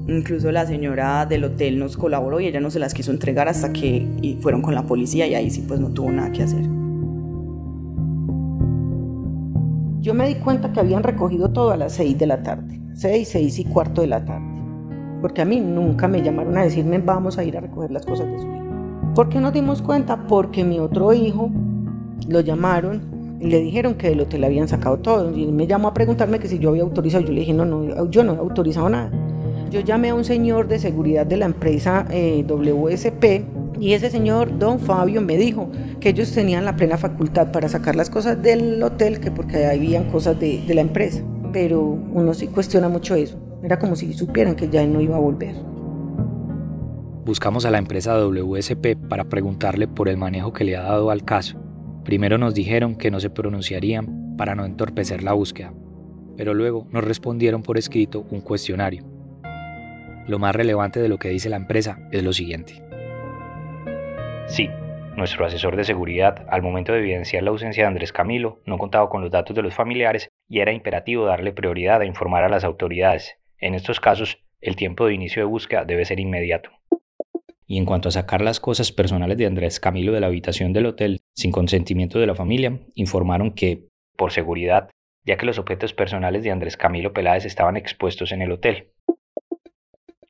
Incluso 0.08 0.52
la 0.52 0.66
señora 0.66 1.26
del 1.26 1.44
hotel 1.44 1.80
nos 1.80 1.96
colaboró 1.96 2.40
y 2.40 2.48
ella 2.48 2.60
no 2.60 2.72
se 2.72 2.80
las 2.80 2.94
quiso 2.94 3.12
entregar 3.12 3.48
hasta 3.48 3.72
que 3.72 4.38
fueron 4.42 4.62
con 4.62 4.74
la 4.74 4.84
policía 4.84 5.28
y 5.28 5.36
ahí 5.36 5.52
sí 5.52 5.64
pues 5.68 5.80
no 5.80 5.90
tuvo 5.90 6.12
nada 6.12 6.32
que 6.32 6.44
hacer. 6.44 6.64
Yo 10.00 10.14
me 10.14 10.28
di 10.28 10.36
cuenta 10.36 10.72
que 10.72 10.80
habían 10.80 11.04
recogido 11.04 11.50
todo 11.52 11.72
a 11.72 11.78
las 11.78 11.94
6 11.94 12.18
de 12.18 12.26
la 12.26 12.42
tarde, 12.42 12.80
6, 12.94 13.28
6 13.28 13.60
y 13.60 13.66
cuarto 13.66 14.02
de 14.02 14.08
la 14.08 14.24
tarde, 14.24 14.62
porque 15.22 15.42
a 15.42 15.46
mí 15.46 15.60
nunca 15.60 16.08
me 16.08 16.22
llamaron 16.22 16.58
a 16.58 16.64
decirme 16.64 17.00
vamos 17.00 17.38
a 17.38 17.44
ir 17.44 17.58
a 17.58 17.62
recoger 17.62 17.92
las 17.92 18.06
cosas 18.06 18.28
de 18.32 18.40
su 18.40 18.48
hijo. 18.48 19.14
¿Por 19.14 19.28
qué 19.28 19.42
nos 19.42 19.52
dimos 19.52 19.82
cuenta? 19.82 20.26
Porque 20.28 20.64
mi 20.64 20.80
otro 20.80 21.14
hijo 21.14 21.52
lo 22.30 22.40
llamaron 22.40 23.17
le 23.40 23.60
dijeron 23.60 23.96
que 23.96 24.10
del 24.10 24.22
hotel 24.22 24.44
habían 24.44 24.68
sacado 24.68 24.98
todo. 24.98 25.36
Y 25.36 25.48
me 25.48 25.68
llamó 25.68 25.90
a 25.90 25.94
preguntarme 25.94 26.40
que 26.40 26.48
si 26.48 26.60
yo 26.60 26.70
había 26.70 26.84
autorizado. 26.84 27.24
Yo 27.24 27.32
le 27.32 27.42
dije, 27.42 27.54
no, 27.54 27.66
no, 27.66 28.10
yo 28.10 28.24
no 28.24 28.34
he 28.34 28.38
autorizado 28.38 28.90
nada. 28.90 29.12
Yo 29.70 29.82
llamé 29.82 30.10
a 30.10 30.16
un 30.16 30.24
señor 30.24 30.68
de 30.68 30.80
seguridad 30.80 31.26
de 31.26 31.38
la 31.38 31.46
empresa 31.46 32.06
eh, 32.10 32.46
WSP 32.48 33.44
y 33.80 33.94
ese 33.94 34.10
señor, 34.10 34.58
don 34.58 34.80
Fabio, 34.80 35.22
me 35.22 35.38
dijo 35.38 35.70
que 36.00 36.10
ellos 36.10 36.32
tenían 36.32 36.66
la 36.66 36.76
plena 36.76 36.98
facultad 36.98 37.52
para 37.52 37.70
sacar 37.70 37.96
las 37.96 38.10
cosas 38.10 38.42
del 38.42 38.82
hotel, 38.82 39.20
que 39.20 39.30
porque 39.30 39.66
habían 39.66 40.10
cosas 40.10 40.40
de, 40.40 40.64
de 40.66 40.74
la 40.74 40.82
empresa. 40.82 41.22
Pero 41.54 41.82
uno 41.82 42.34
sí 42.34 42.48
cuestiona 42.48 42.90
mucho 42.90 43.16
eso. 43.16 43.38
Era 43.62 43.78
como 43.78 43.96
si 43.96 44.14
supieran 44.14 44.56
que 44.56 44.70
ya 44.70 44.86
no 44.88 45.02
iba 45.02 45.16
a 45.16 45.20
volver. 45.20 45.56
Buscamos 47.26 47.66
a 47.66 47.72
la 47.72 47.78
empresa 47.78 48.18
WSP 48.18 48.96
para 49.10 49.26
preguntarle 49.26 49.88
por 49.88 50.08
el 50.10 50.18
manejo 50.18 50.54
que 50.54 50.64
le 50.64 50.78
ha 50.78 50.84
dado 50.84 51.12
al 51.12 51.24
caso. 51.24 51.58
Primero 52.08 52.38
nos 52.38 52.54
dijeron 52.54 52.96
que 52.96 53.12
no 53.12 53.20
se 53.20 53.30
pronunciarían 53.30 54.38
para 54.38 54.56
no 54.56 54.64
entorpecer 54.64 55.24
la 55.24 55.34
búsqueda, 55.34 55.74
pero 56.38 56.54
luego 56.54 56.88
nos 56.90 57.04
respondieron 57.04 57.64
por 57.64 57.78
escrito 57.78 58.26
un 58.32 58.40
cuestionario. 58.40 59.04
Lo 60.26 60.40
más 60.40 60.56
relevante 60.56 61.02
de 61.02 61.10
lo 61.10 61.18
que 61.18 61.28
dice 61.28 61.50
la 61.50 61.58
empresa 61.58 62.00
es 62.14 62.24
lo 62.24 62.32
siguiente. 62.32 62.82
Sí, 64.46 64.70
nuestro 65.18 65.46
asesor 65.46 65.76
de 65.76 65.84
seguridad, 65.84 66.46
al 66.50 66.62
momento 66.62 66.94
de 66.94 67.00
evidenciar 67.00 67.44
la 67.44 67.50
ausencia 67.50 67.84
de 67.84 67.90
Andrés 67.90 68.14
Camilo, 68.14 68.62
no 68.66 68.78
contaba 68.78 69.10
con 69.10 69.22
los 69.22 69.30
datos 69.32 69.54
de 69.54 69.64
los 69.64 69.74
familiares 69.74 70.30
y 70.48 70.62
era 70.62 70.72
imperativo 70.72 71.26
darle 71.26 71.52
prioridad 71.52 72.00
a 72.00 72.06
informar 72.06 72.46
a 72.46 72.50
las 72.50 72.64
autoridades. 72.64 73.36
En 73.58 73.76
estos 73.76 74.00
casos, 74.00 74.38
el 74.62 74.78
tiempo 74.78 75.08
de 75.08 75.14
inicio 75.14 75.42
de 75.42 75.50
búsqueda 75.50 75.84
debe 75.84 76.06
ser 76.06 76.22
inmediato. 76.22 76.70
Y 77.68 77.78
en 77.78 77.86
cuanto 77.86 78.10
a 78.10 78.14
sacar 78.14 78.42
las 78.42 78.60
cosas 78.60 78.92
personales 78.92 79.38
de 79.38 79.46
Andrés 79.46 79.80
Camilo 79.80 80.14
de 80.14 80.22
la 80.22 80.28
habitación 80.28 80.74
del 80.74 80.86
hotel 80.86 81.20
sin 81.36 81.52
consentimiento 81.52 82.18
de 82.18 82.28
la 82.28 82.36
familia, 82.36 82.80
informaron 82.96 83.52
que, 83.52 83.90
por 84.16 84.32
seguridad, 84.32 84.90
ya 85.26 85.38
que 85.38 85.46
los 85.46 85.60
objetos 85.60 85.94
personales 85.94 86.44
de 86.44 86.52
Andrés 86.52 86.78
Camilo 86.78 87.14
Peláez 87.14 87.46
estaban 87.46 87.76
expuestos 87.76 88.32
en 88.32 88.42
el 88.42 88.54
hotel, 88.54 88.94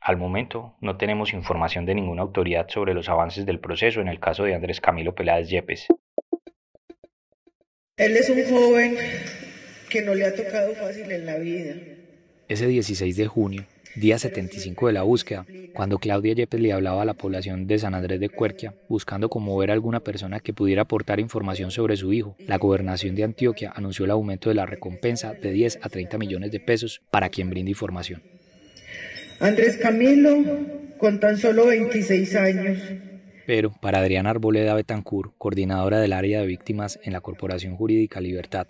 al 0.08 0.16
momento, 0.16 0.78
no 0.80 0.96
tenemos 0.96 1.34
información 1.34 1.86
de 1.86 1.94
ninguna 1.94 2.22
autoridad 2.22 2.70
sobre 2.70 2.94
los 2.94 3.10
avances 3.10 3.46
del 3.46 3.60
proceso 3.60 4.00
en 4.00 4.08
el 4.08 4.22
caso 4.22 4.46
de 4.46 4.56
Andrés 4.56 4.80
Camilo 4.80 5.14
Peláez 5.14 5.50
Yepes. 5.50 5.88
Él 7.98 8.16
es 8.16 8.30
un 8.30 8.42
joven 8.46 8.96
que 9.90 10.02
no 10.04 10.16
le 10.16 10.24
ha 10.24 10.34
tocado 10.34 10.74
fácil 10.76 11.12
en 11.12 11.26
la 11.26 11.36
vida. 11.40 11.76
Ese 12.50 12.66
16 12.66 13.18
de 13.18 13.28
junio, 13.28 13.66
día 13.96 14.18
75 14.18 14.88
de 14.88 14.94
la 14.94 15.02
búsqueda, 15.02 15.46
cuando 15.74 15.98
Claudia 15.98 16.34
Yepes 16.34 16.62
le 16.62 16.72
hablaba 16.72 17.02
a 17.02 17.06
la 17.06 17.14
población 17.14 17.68
de 17.68 17.78
San 17.78 17.94
Andrés 17.94 18.22
de 18.22 18.30
Cuerquia, 18.30 18.74
buscando 18.88 19.28
conmover 19.28 19.70
a 19.70 19.74
alguna 19.74 20.00
persona 20.00 20.40
que 20.40 20.54
pudiera 20.54 20.84
aportar 20.84 21.20
información 21.20 21.72
sobre 21.72 21.98
su 21.98 22.14
hijo, 22.14 22.38
la 22.40 22.58
gobernación 22.58 23.16
de 23.16 23.26
Antioquia 23.26 23.74
anunció 23.76 24.06
el 24.06 24.12
aumento 24.12 24.48
de 24.48 24.56
la 24.56 24.66
recompensa 24.66 25.34
de 25.34 25.52
10 25.52 25.80
a 25.82 25.90
30 25.90 26.18
millones 26.18 26.52
de 26.54 26.62
pesos 26.62 27.02
para 27.12 27.28
quien 27.28 27.50
brinde 27.50 27.72
información. 27.72 28.24
Andrés 29.42 29.76
Camilo, 29.76 30.38
con 30.98 31.20
tan 31.20 31.38
solo 31.38 31.66
26 31.66 32.36
años. 32.38 32.78
Pero 33.46 33.74
para 33.82 34.00
Adriana 34.00 34.30
Arboleda 34.30 34.74
Betancur, 34.74 35.34
coordinadora 35.38 36.00
del 36.00 36.14
área 36.14 36.40
de 36.40 36.48
víctimas 36.48 36.98
en 37.04 37.12
la 37.12 37.20
Corporación 37.20 37.76
Jurídica 37.76 38.22
Libertad, 38.22 38.68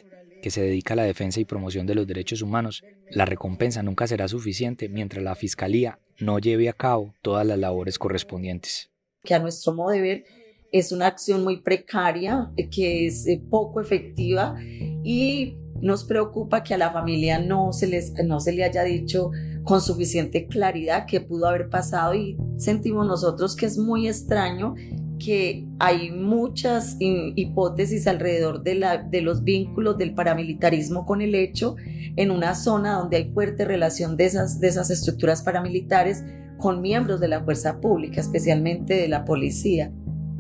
que 0.48 0.52
se 0.52 0.62
dedica 0.62 0.94
a 0.94 0.96
la 0.96 1.04
defensa 1.04 1.42
y 1.42 1.46
promoción 1.46 1.86
de 1.86 1.94
los 1.94 2.08
derechos 2.08 2.42
humanos, 2.42 2.82
la 3.12 3.26
recompensa 3.26 3.84
nunca 3.84 4.08
será 4.08 4.30
suficiente 4.30 4.88
mientras 4.88 5.22
la 5.22 5.36
Fiscalía 5.36 6.00
no 6.20 6.40
lleve 6.40 6.70
a 6.70 6.74
cabo 6.74 7.14
todas 7.22 7.46
las 7.46 7.60
labores 7.60 8.00
correspondientes. 8.00 8.90
Que 9.26 9.34
a 9.34 9.40
nuestro 9.40 9.74
modo 9.74 9.90
de 9.90 10.00
ver 10.00 10.24
es 10.72 10.94
una 10.94 11.08
acción 11.08 11.44
muy 11.44 11.60
precaria, 11.60 12.50
que 12.72 13.08
es 13.08 13.28
eh, 13.28 13.44
poco 13.50 13.82
efectiva 13.82 14.56
y 15.04 15.58
nos 15.82 16.06
preocupa 16.06 16.64
que 16.64 16.74
a 16.74 16.78
la 16.78 16.94
familia 16.94 17.40
no 17.40 17.74
se, 17.74 17.88
les, 17.88 18.14
no 18.24 18.40
se 18.40 18.54
le 18.54 18.64
haya 18.64 18.84
dicho 18.84 19.32
con 19.66 19.82
suficiente 19.82 20.48
claridad 20.48 21.08
qué 21.08 21.20
pudo 21.20 21.50
haber 21.50 21.70
pasado 21.70 22.16
y 22.16 22.38
sentimos 22.56 23.06
nosotros 23.06 23.54
que 23.58 23.66
es 23.66 23.78
muy 23.78 24.08
extraño 24.08 24.76
que 25.18 25.66
hay 25.80 26.12
muchas 26.12 26.98
hipótesis 27.00 28.08
alrededor 28.08 28.64
de, 28.64 28.76
la, 28.76 28.98
de 28.98 29.22
los 29.22 29.44
vínculos 29.44 29.98
del 29.98 30.14
paramilitarismo 30.14 31.06
con 31.06 31.22
el 31.22 31.36
hecho 31.36 31.76
en 32.16 32.32
una 32.32 32.56
zona 32.56 32.94
donde 32.94 33.18
hay 33.18 33.32
fuerte 33.32 33.66
relación 33.66 34.18
de 34.18 34.26
esas, 34.26 34.60
de 34.60 34.68
esas 34.68 34.90
estructuras 34.90 35.44
paramilitares 35.44 36.24
con 36.58 36.82
miembros 36.82 37.20
de 37.20 37.28
la 37.28 37.44
fuerza 37.44 37.80
pública, 37.80 38.20
especialmente 38.20 38.96
de 38.96 39.08
la 39.08 39.26
policía. 39.26 39.92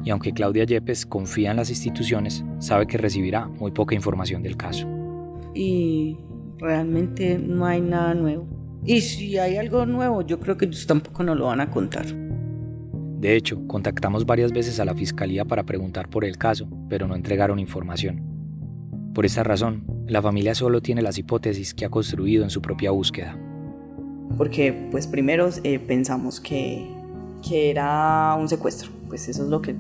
Y 0.04 0.10
aunque 0.10 0.32
Claudia 0.32 0.64
Yepes 0.64 1.06
confía 1.06 1.52
en 1.52 1.58
las 1.58 1.70
instituciones, 1.70 2.44
sabe 2.60 2.88
que 2.88 2.98
recibirá 2.98 3.48
muy 3.48 3.72
poca 3.72 3.96
información 3.96 4.42
del 4.42 4.58
caso. 4.58 4.88
Y 5.54 6.18
realmente 6.60 7.38
no 7.38 7.66
hay 7.66 7.82
nada 7.82 8.14
nuevo. 8.14 8.48
Y 8.86 9.02
si 9.02 9.38
hay 9.38 9.58
algo 9.58 9.86
nuevo, 9.86 10.22
yo 10.22 10.40
creo 10.40 10.58
que 10.58 10.66
ellos 10.66 10.88
tampoco 10.88 11.24
nos 11.24 11.38
lo 11.38 11.48
van 11.48 11.62
a 11.62 11.70
contar. 11.70 12.06
De 13.20 13.36
hecho, 13.36 13.66
contactamos 13.68 14.26
varias 14.26 14.52
veces 14.52 14.80
a 14.80 14.86
la 14.86 14.94
fiscalía 14.94 15.46
para 15.46 15.64
preguntar 15.64 16.08
por 16.10 16.24
el 16.24 16.38
caso, 16.38 16.68
pero 16.90 17.08
no 17.08 17.16
entregaron 17.16 17.60
información. 17.60 18.22
Por 19.14 19.26
esta 19.26 19.44
razón, 19.44 19.84
la 20.08 20.22
familia 20.22 20.54
solo 20.54 20.82
tiene 20.82 21.02
las 21.02 21.18
hipótesis 21.18 21.74
que 21.74 21.86
ha 21.86 21.90
construido 21.90 22.44
en 22.44 22.50
su 22.50 22.62
propia 22.62 22.92
búsqueda. 22.92 23.38
Porque, 24.38 24.88
pues 24.92 25.08
primero 25.08 25.50
eh, 25.64 25.80
pensamos 25.80 26.40
que, 26.40 26.88
que 27.48 27.72
era 27.72 28.36
un 28.40 28.48
secuestro, 28.48 28.92
pues 29.08 29.28
eso 29.28 29.44
es 29.44 29.50
lo 29.50 29.62
que 29.62 29.76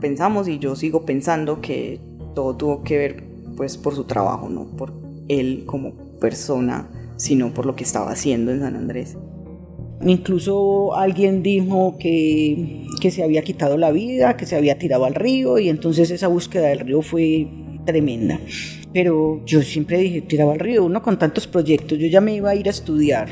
pensamos 0.00 0.46
y 0.46 0.58
yo 0.58 0.76
sigo 0.76 1.04
pensando 1.04 1.60
que 1.60 2.00
todo 2.34 2.56
tuvo 2.56 2.82
que 2.84 2.98
ver 2.98 3.24
pues 3.56 3.76
por 3.76 3.94
su 3.94 4.04
trabajo, 4.04 4.48
no 4.48 4.66
por 4.76 4.92
él 5.28 5.64
como 5.66 5.94
persona 6.20 6.88
sino 7.16 7.52
por 7.52 7.66
lo 7.66 7.74
que 7.74 7.84
estaba 7.84 8.10
haciendo 8.10 8.52
en 8.52 8.60
San 8.60 8.76
Andrés. 8.76 9.16
Incluso 10.04 10.94
alguien 10.94 11.42
dijo 11.42 11.96
que, 11.98 12.84
que 13.00 13.10
se 13.10 13.22
había 13.22 13.42
quitado 13.42 13.76
la 13.76 13.90
vida, 13.90 14.36
que 14.36 14.46
se 14.46 14.56
había 14.56 14.78
tirado 14.78 15.04
al 15.04 15.14
río 15.14 15.58
y 15.58 15.68
entonces 15.68 16.10
esa 16.10 16.28
búsqueda 16.28 16.68
del 16.68 16.80
río 16.80 17.02
fue 17.02 17.48
tremenda. 17.84 18.38
Pero 18.92 19.42
yo 19.46 19.62
siempre 19.62 19.98
dije, 19.98 20.20
tiraba 20.20 20.52
al 20.52 20.60
río, 20.60 20.84
uno 20.84 21.02
con 21.02 21.18
tantos 21.18 21.46
proyectos, 21.46 21.98
yo 21.98 22.06
ya 22.08 22.20
me 22.20 22.34
iba 22.34 22.50
a 22.50 22.54
ir 22.54 22.66
a 22.66 22.70
estudiar, 22.70 23.28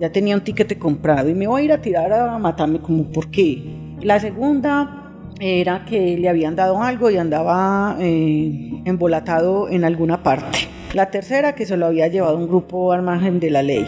ya 0.00 0.10
tenía 0.10 0.34
un 0.36 0.42
tiquete 0.42 0.78
comprado 0.78 1.28
y 1.28 1.34
me 1.34 1.44
iba 1.44 1.58
a 1.58 1.62
ir 1.62 1.72
a 1.72 1.82
tirar 1.82 2.12
a 2.12 2.38
matarme 2.38 2.80
como, 2.80 3.04
¿por 3.04 3.30
qué? 3.30 3.62
La 4.02 4.20
segunda 4.20 5.06
era 5.40 5.84
que 5.84 6.16
le 6.16 6.28
habían 6.28 6.56
dado 6.56 6.82
algo 6.82 7.10
y 7.10 7.16
andaba 7.16 7.96
eh, 8.00 8.70
embolatado 8.84 9.68
en 9.68 9.84
alguna 9.84 10.22
parte 10.22 10.60
La 10.94 11.10
tercera 11.10 11.54
que 11.54 11.66
se 11.66 11.76
lo 11.76 11.86
había 11.86 12.08
llevado 12.08 12.38
un 12.38 12.48
grupo 12.48 12.92
al 12.92 13.02
margen 13.02 13.38
de 13.38 13.50
la 13.50 13.62
ley. 13.62 13.86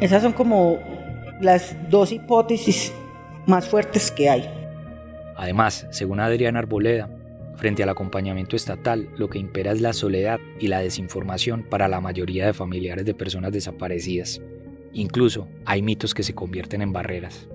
Esas 0.00 0.22
son 0.22 0.32
como 0.32 0.78
las 1.40 1.76
dos 1.90 2.12
hipótesis 2.12 2.92
más 3.46 3.68
fuertes 3.68 4.10
que 4.10 4.28
hay. 4.28 4.50
Además, 5.36 5.86
según 5.90 6.20
Adriana 6.20 6.58
Arboleda, 6.58 7.08
frente 7.56 7.82
al 7.82 7.88
acompañamiento 7.88 8.56
estatal, 8.56 9.08
lo 9.16 9.28
que 9.28 9.38
impera 9.38 9.72
es 9.72 9.80
la 9.80 9.92
soledad 9.92 10.38
y 10.60 10.68
la 10.68 10.80
desinformación 10.80 11.62
para 11.62 11.88
la 11.88 12.00
mayoría 12.00 12.46
de 12.46 12.54
familiares 12.54 13.04
de 13.04 13.14
personas 13.14 13.52
desaparecidas. 13.52 14.40
Incluso 14.92 15.48
hay 15.64 15.82
mitos 15.82 16.14
que 16.14 16.22
se 16.22 16.34
convierten 16.34 16.82
en 16.82 16.92
barreras. 16.92 17.48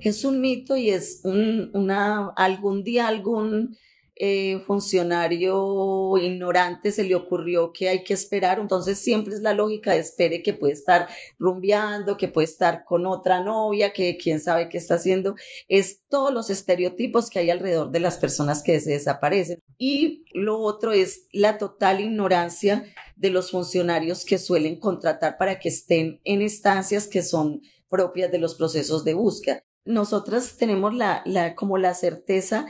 Es 0.00 0.24
un 0.24 0.40
mito 0.40 0.76
y 0.76 0.90
es 0.90 1.20
un, 1.24 1.70
una, 1.74 2.28
algún 2.36 2.84
día 2.84 3.08
algún 3.08 3.76
eh, 4.20 4.60
funcionario 4.66 6.16
ignorante 6.18 6.90
se 6.90 7.04
le 7.04 7.14
ocurrió 7.14 7.72
que 7.72 7.88
hay 7.88 8.02
que 8.02 8.14
esperar, 8.14 8.58
entonces 8.58 8.98
siempre 8.98 9.34
es 9.34 9.42
la 9.42 9.54
lógica 9.54 9.92
de 9.92 10.00
espere 10.00 10.42
que 10.42 10.54
puede 10.54 10.72
estar 10.72 11.08
rumbeando, 11.38 12.16
que 12.16 12.26
puede 12.26 12.46
estar 12.46 12.84
con 12.84 13.06
otra 13.06 13.44
novia, 13.44 13.92
que 13.92 14.16
quién 14.16 14.40
sabe 14.40 14.68
qué 14.68 14.78
está 14.78 14.94
haciendo, 14.94 15.36
es 15.68 16.06
todos 16.08 16.32
los 16.32 16.50
estereotipos 16.50 17.30
que 17.30 17.38
hay 17.38 17.50
alrededor 17.50 17.90
de 17.90 18.00
las 18.00 18.16
personas 18.16 18.62
que 18.62 18.80
se 18.80 18.90
desaparecen. 18.90 19.62
Y 19.78 20.24
lo 20.32 20.58
otro 20.58 20.92
es 20.92 21.26
la 21.32 21.58
total 21.58 22.00
ignorancia 22.00 22.84
de 23.14 23.30
los 23.30 23.52
funcionarios 23.52 24.24
que 24.24 24.38
suelen 24.38 24.80
contratar 24.80 25.38
para 25.38 25.58
que 25.60 25.68
estén 25.68 26.20
en 26.24 26.42
instancias 26.42 27.06
que 27.06 27.22
son 27.22 27.62
propias 27.88 28.32
de 28.32 28.38
los 28.38 28.56
procesos 28.56 29.04
de 29.04 29.14
búsqueda. 29.14 29.62
Nosotras 29.84 30.56
tenemos 30.56 30.94
la, 30.94 31.22
la, 31.24 31.54
como 31.54 31.78
la 31.78 31.94
certeza 31.94 32.66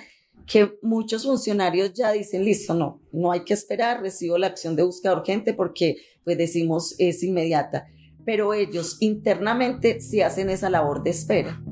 que 0.48 0.78
muchos 0.80 1.24
funcionarios 1.24 1.92
ya 1.92 2.10
dicen, 2.12 2.44
listo, 2.44 2.72
no, 2.74 3.02
no 3.12 3.30
hay 3.30 3.44
que 3.44 3.52
esperar, 3.52 4.00
recibo 4.00 4.38
la 4.38 4.46
acción 4.46 4.76
de 4.76 4.82
búsqueda 4.82 5.14
urgente 5.14 5.52
porque, 5.52 5.98
pues 6.24 6.38
decimos, 6.38 6.94
es 6.98 7.22
inmediata. 7.22 7.86
Pero 8.24 8.54
ellos 8.54 8.96
internamente 9.00 10.00
sí 10.00 10.22
hacen 10.22 10.48
esa 10.48 10.70
labor 10.70 11.02
de 11.02 11.10
espera. 11.10 11.62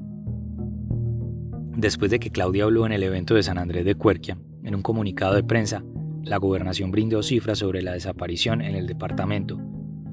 Después 1.75 2.11
de 2.11 2.19
que 2.19 2.31
Claudia 2.31 2.65
habló 2.65 2.85
en 2.87 2.93
el 2.93 3.03
evento 3.03 3.35
de 3.35 3.43
San 3.43 3.59
Andrés 3.59 3.85
de 3.87 3.95
Cuerquia, 3.95 4.39
en 4.63 4.75
un 4.75 4.83
comunicado 4.83 5.35
de 5.35 5.43
prensa, 5.43 5.83
la 6.23 6.37
gobernación 6.37 6.91
brindó 6.91 7.23
cifras 7.23 7.59
sobre 7.59 7.83
la 7.83 7.93
desaparición 7.93 8.61
en 8.61 8.75
el 8.75 8.87
departamento, 8.87 9.59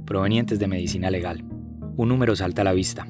provenientes 0.05 0.59
de 0.59 0.67
medicina 0.67 1.09
legal. 1.09 1.43
Un 1.97 2.09
número 2.09 2.35
salta 2.35 2.61
a 2.61 2.65
la 2.65 2.73
vista. 2.73 3.07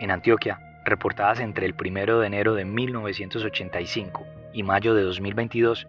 En 0.00 0.10
Antioquia, 0.10 0.60
reportadas 0.84 1.40
entre 1.40 1.66
el 1.66 1.74
1 1.78 2.20
de 2.20 2.26
enero 2.26 2.54
de 2.54 2.64
1985 2.64 4.26
y 4.52 4.62
mayo 4.62 4.94
de 4.94 5.02
2022, 5.02 5.86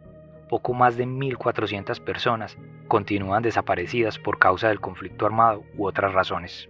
poco 0.50 0.74
más 0.74 0.98
de 0.98 1.06
1.400 1.06 2.00
personas 2.02 2.58
continúan 2.88 3.44
desaparecidas 3.44 4.20
por 4.20 4.40
causa 4.40 4.68
del 4.70 4.80
conflicto 4.80 5.26
armado 5.26 5.64
u 5.78 5.88
otras 5.88 6.14
razones. 6.14 6.70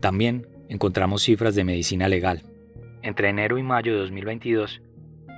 También 0.00 0.46
encontramos 0.68 1.22
cifras 1.22 1.54
de 1.54 1.64
medicina 1.64 2.08
legal. 2.08 2.42
Entre 3.02 3.28
enero 3.28 3.58
y 3.58 3.62
mayo 3.62 3.92
de 3.92 4.00
2022, 4.00 4.82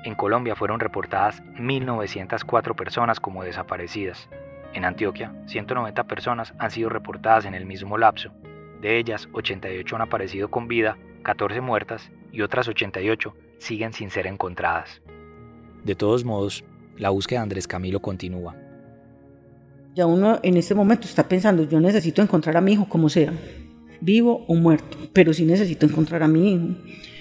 en 0.04 0.14
Colombia 0.14 0.56
fueron 0.56 0.80
reportadas 0.80 1.42
1.904 1.58 2.74
personas 2.74 3.20
como 3.20 3.44
desaparecidas. 3.44 4.28
En 4.72 4.84
Antioquia, 4.84 5.32
190 5.46 6.04
personas 6.04 6.54
han 6.58 6.70
sido 6.70 6.88
reportadas 6.88 7.44
en 7.44 7.54
el 7.54 7.66
mismo 7.66 7.98
lapso. 7.98 8.32
De 8.80 8.98
ellas, 8.98 9.28
88 9.32 9.96
han 9.96 10.02
aparecido 10.02 10.50
con 10.50 10.66
vida 10.66 10.96
14 11.22 11.60
muertas 11.60 12.10
y 12.32 12.42
otras 12.42 12.68
88 12.68 13.34
siguen 13.58 13.92
sin 13.92 14.10
ser 14.10 14.26
encontradas. 14.26 15.00
De 15.84 15.94
todos 15.94 16.24
modos, 16.24 16.64
la 16.96 17.10
búsqueda 17.10 17.40
de 17.40 17.44
Andrés 17.44 17.66
Camilo 17.66 18.00
continúa. 18.00 18.56
Ya 19.94 20.06
uno 20.06 20.40
en 20.42 20.56
este 20.56 20.74
momento 20.74 21.06
está 21.06 21.28
pensando, 21.28 21.64
yo 21.64 21.80
necesito 21.80 22.22
encontrar 22.22 22.56
a 22.56 22.60
mi 22.60 22.72
hijo 22.72 22.88
como 22.88 23.08
sea, 23.08 23.32
vivo 24.00 24.44
o 24.48 24.54
muerto, 24.54 24.96
pero 25.12 25.32
sí 25.32 25.44
necesito 25.44 25.86
encontrar 25.86 26.22
a 26.22 26.28
mi 26.28 26.52
hijo. 26.52 26.68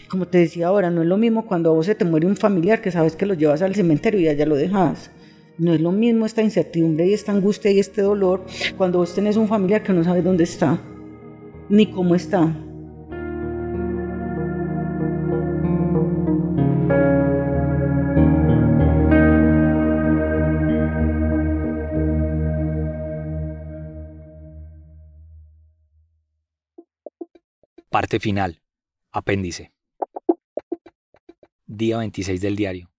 Como 0.10 0.28
te 0.28 0.40
decía 0.40 0.68
ahora, 0.68 0.90
no 0.90 1.02
es 1.02 1.08
lo 1.08 1.18
mismo 1.18 1.46
cuando 1.46 1.70
a 1.70 1.74
vos 1.74 1.86
se 1.86 1.96
te 1.96 2.06
muere 2.06 2.28
un 2.28 2.36
familiar 2.36 2.82
que 2.82 2.92
sabes 2.92 3.16
que 3.16 3.26
lo 3.26 3.34
llevas 3.34 3.62
al 3.62 3.76
cementerio 3.76 4.20
y 4.20 4.28
allá 4.28 4.46
lo 4.46 4.56
dejas. 4.56 5.12
No 5.58 5.74
es 5.74 5.82
lo 5.82 5.92
mismo 5.92 6.26
esta 6.26 6.42
incertidumbre 6.42 7.08
y 7.08 7.14
esta 7.14 7.32
angustia 7.32 7.72
y 7.72 7.80
este 7.80 8.02
dolor 8.02 8.46
cuando 8.78 9.00
vos 9.00 9.14
tenés 9.14 9.38
un 9.38 9.48
familiar 9.48 9.84
que 9.84 9.94
no 9.94 10.04
sabes 10.04 10.24
dónde 10.24 10.44
está, 10.44 10.80
ni 11.70 11.88
cómo 11.88 12.16
está. 12.16 12.54
Parte 28.02 28.20
final. 28.20 28.60
Apéndice. 29.12 29.74
Día 31.68 32.00
26 32.00 32.42
del 32.42 32.56
diario. 32.56 32.90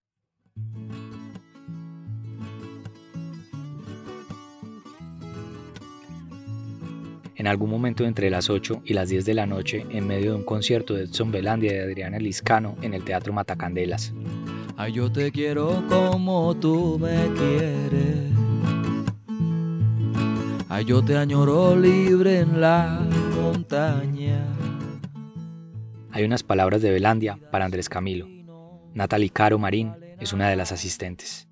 En 7.35 7.47
algún 7.47 7.69
momento 7.69 8.05
entre 8.05 8.29
las 8.29 8.49
8 8.49 8.83
y 8.85 8.93
las 8.93 9.09
10 9.09 9.25
de 9.25 9.33
la 9.33 9.45
noche, 9.45 9.85
en 9.89 10.07
medio 10.07 10.31
de 10.31 10.37
un 10.37 10.45
concierto 10.45 10.93
de 10.93 11.03
Edson 11.03 11.31
Belandia 11.33 11.73
y 11.73 11.75
de 11.75 11.83
Adriana 11.83 12.17
Liscano 12.17 12.77
en 12.81 12.93
el 12.93 13.03
Teatro 13.03 13.33
Matacandelas. 13.33 14.13
Ay, 14.77 14.93
yo 14.93 15.11
te 15.11 15.33
quiero 15.33 15.83
como 15.89 16.55
tú 16.55 16.97
me 16.97 17.27
quieres. 17.33 18.31
Ay, 20.69 20.85
yo 20.85 21.03
te 21.03 21.17
añoro 21.17 21.75
libre 21.75 22.39
en 22.39 22.61
la 22.61 23.05
montaña. 23.35 24.72
Hay 26.15 26.23
unas 26.23 26.43
palabras 26.43 26.83
de 26.83 26.91
Belandia 26.91 27.39
para 27.51 27.65
Andrés 27.65 27.89
Camilo. 27.89 28.29
Natalie 28.93 29.31
Caro 29.31 29.57
Marín 29.57 29.93
es 30.19 30.31
una 30.31 30.47
de 30.47 30.55
las 30.55 30.71
asistentes. 30.71 31.47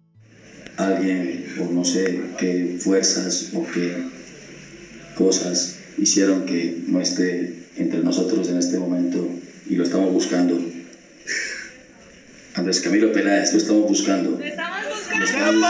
Alguien, 0.78 1.48
o 1.60 1.72
no 1.72 1.84
sé 1.84 2.22
qué 2.38 2.78
fuerzas 2.80 3.50
o 3.56 3.66
qué 3.74 4.04
cosas 5.16 5.80
hicieron 5.98 6.46
que 6.46 6.78
no 6.86 7.02
esté 7.02 7.70
entre 7.76 8.02
nosotros 8.02 8.50
en 8.50 8.60
este 8.60 8.78
momento 8.78 9.28
y 9.68 9.78
lo 9.78 9.84
estamos 9.84 10.14
buscando. 10.14 10.60
Andrés 12.54 12.82
Camilo 12.82 13.12
Peláez, 13.12 13.54
lo 13.54 13.58
estamos 13.58 13.88
buscando. 13.88 14.38
¡Lo 14.38 14.46
estamos 14.46 14.86
buscando! 15.20 15.68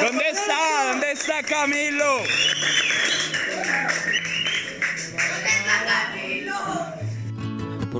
¿Dónde 0.00 0.24
está? 0.30 0.92
¿Dónde 0.92 1.12
está 1.12 1.42
Camilo? 1.42 2.22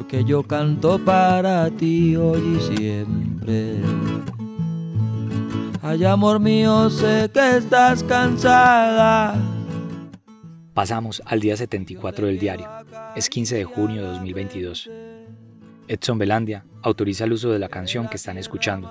Porque 0.06 0.24
yo 0.24 0.44
canto 0.44 1.04
para 1.04 1.68
ti 1.68 2.14
hoy 2.14 2.58
y 2.58 2.76
siempre. 2.76 3.74
Ay, 5.82 6.04
amor 6.04 6.38
mío, 6.38 6.88
sé 6.90 7.28
que 7.34 7.56
estás 7.56 8.04
cansada. 8.04 9.34
Pasamos 10.74 11.20
al 11.26 11.40
día 11.40 11.56
74 11.56 12.28
del 12.28 12.38
diario. 12.38 12.68
Es 13.16 13.28
15 13.28 13.56
de 13.56 13.64
junio 13.64 14.02
de 14.02 14.08
2022. 14.10 14.90
Edson 15.88 16.18
Belandia 16.18 16.64
autoriza 16.82 17.24
el 17.24 17.32
uso 17.32 17.50
de 17.50 17.58
la 17.58 17.68
canción 17.68 18.06
que 18.06 18.16
están 18.16 18.38
escuchando. 18.38 18.88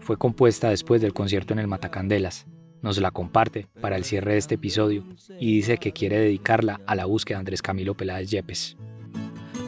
Fue 0.00 0.18
compuesta 0.18 0.68
después 0.68 1.00
del 1.00 1.14
concierto 1.14 1.54
en 1.54 1.60
el 1.60 1.66
Matacandelas. 1.66 2.46
Nos 2.82 2.98
la 2.98 3.10
comparte 3.10 3.68
para 3.80 3.96
el 3.96 4.04
cierre 4.04 4.32
de 4.32 4.38
este 4.38 4.56
episodio 4.56 5.02
y 5.38 5.54
dice 5.54 5.78
que 5.78 5.92
quiere 5.92 6.18
dedicarla 6.18 6.78
a 6.86 6.94
la 6.94 7.06
búsqueda 7.06 7.38
de 7.38 7.40
Andrés 7.40 7.62
Camilo 7.62 7.94
Peláez 7.94 8.28
Yepes. 8.28 8.76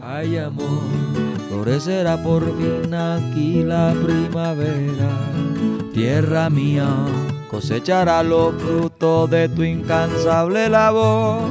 Ay 0.05 0.37
amor, 0.37 0.83
florecerá 1.49 2.21
por 2.21 2.43
fin 2.57 2.93
aquí 2.93 3.62
la 3.62 3.95
primavera. 4.03 5.31
Tierra 5.95 6.51
mía, 6.51 6.88
cosechará 7.49 8.25
los 8.25 8.53
frutos 8.61 9.31
de 9.31 9.49
tu 9.49 9.62
incansable 9.62 10.69
labor. 10.69 11.43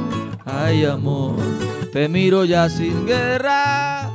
Ay 0.44 0.84
amor, 0.84 1.36
te 1.94 2.10
miro 2.10 2.44
ya 2.44 2.68
sin 2.68 3.06
guerra. 3.06 4.10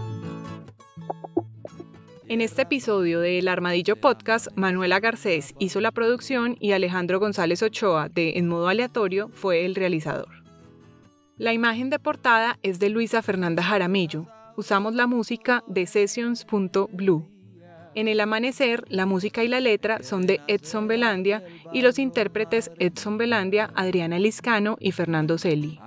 En 2.28 2.42
este 2.42 2.62
episodio 2.62 3.22
de 3.22 3.40
El 3.40 3.48
Armadillo 3.48 3.96
Podcast, 3.96 4.50
Manuela 4.56 5.00
Garcés 5.00 5.56
hizo 5.58 5.82
la 5.82 5.92
producción 5.92 6.58
y 6.60 6.74
Alejandro 6.74 7.20
González 7.20 7.64
Ochoa 7.64 8.10
de 8.10 8.38
En 8.38 8.48
Modo 8.48 8.68
Aleatorio 8.68 9.32
fue 9.34 9.66
el 9.66 9.74
realizador. 9.74 10.37
La 11.38 11.54
imagen 11.54 11.92
de 11.92 12.00
portada 12.00 12.58
es 12.64 12.80
de 12.80 12.90
Luisa 12.90 13.22
Fernanda 13.22 13.62
Jaramillo. 13.62 14.26
Usamos 14.56 14.96
la 14.96 15.06
música 15.06 15.64
de 15.68 15.86
Sessions.blue. 15.86 17.30
En 17.94 18.08
el 18.08 18.20
amanecer, 18.20 18.84
la 18.90 19.06
música 19.06 19.44
y 19.44 19.48
la 19.48 19.60
letra 19.60 20.02
son 20.02 20.26
de 20.26 20.42
Edson 20.48 20.88
Belandia 20.88 21.44
y 21.72 21.84
los 21.84 22.00
intérpretes 22.00 22.72
Edson 22.80 23.20
Belandia, 23.20 23.70
Adriana 23.76 24.18
Liscano 24.18 24.78
y 24.80 24.94
Fernando 24.94 25.38
Celi. 25.38 25.80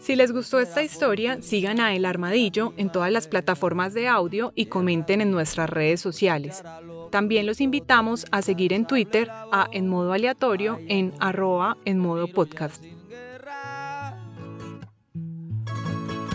Si 0.00 0.16
les 0.16 0.32
gustó 0.32 0.60
esta 0.60 0.82
historia, 0.82 1.42
sigan 1.42 1.78
a 1.78 1.94
El 1.94 2.06
Armadillo 2.06 2.72
en 2.78 2.90
todas 2.90 3.12
las 3.12 3.28
plataformas 3.28 3.92
de 3.92 4.08
audio 4.08 4.52
y 4.54 4.66
comenten 4.66 5.20
en 5.20 5.30
nuestras 5.30 5.68
redes 5.68 6.00
sociales. 6.00 6.64
También 7.10 7.44
los 7.44 7.60
invitamos 7.60 8.24
a 8.30 8.40
seguir 8.40 8.72
en 8.72 8.86
Twitter 8.86 9.28
a 9.30 9.68
En 9.72 9.88
Modo 9.88 10.14
Aleatorio 10.14 10.80
en 10.88 11.12
arroba 11.20 11.76
en 11.84 11.98
modo 11.98 12.28
podcast. 12.28 12.82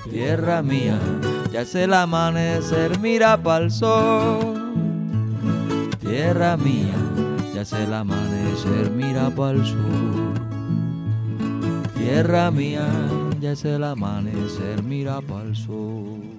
Tierra 0.09 0.61
mía, 0.61 0.99
ya 1.51 1.61
es 1.61 1.75
el 1.75 1.93
amanecer, 1.93 2.99
mira 2.99 3.37
pa'l 3.41 3.69
sol. 3.69 4.73
Tierra 5.99 6.57
mía, 6.57 6.95
ya 7.53 7.61
es 7.61 7.73
el 7.73 7.93
amanecer, 7.93 8.91
mira 8.91 9.29
pa'l 9.29 9.65
sur. 9.65 10.33
Tierra 11.97 12.51
mía, 12.51 12.87
ya 13.39 13.51
es 13.51 13.65
el 13.65 13.83
amanecer, 13.83 14.81
mira 14.83 15.21
pa'l 15.21 15.55
sur. 15.55 16.36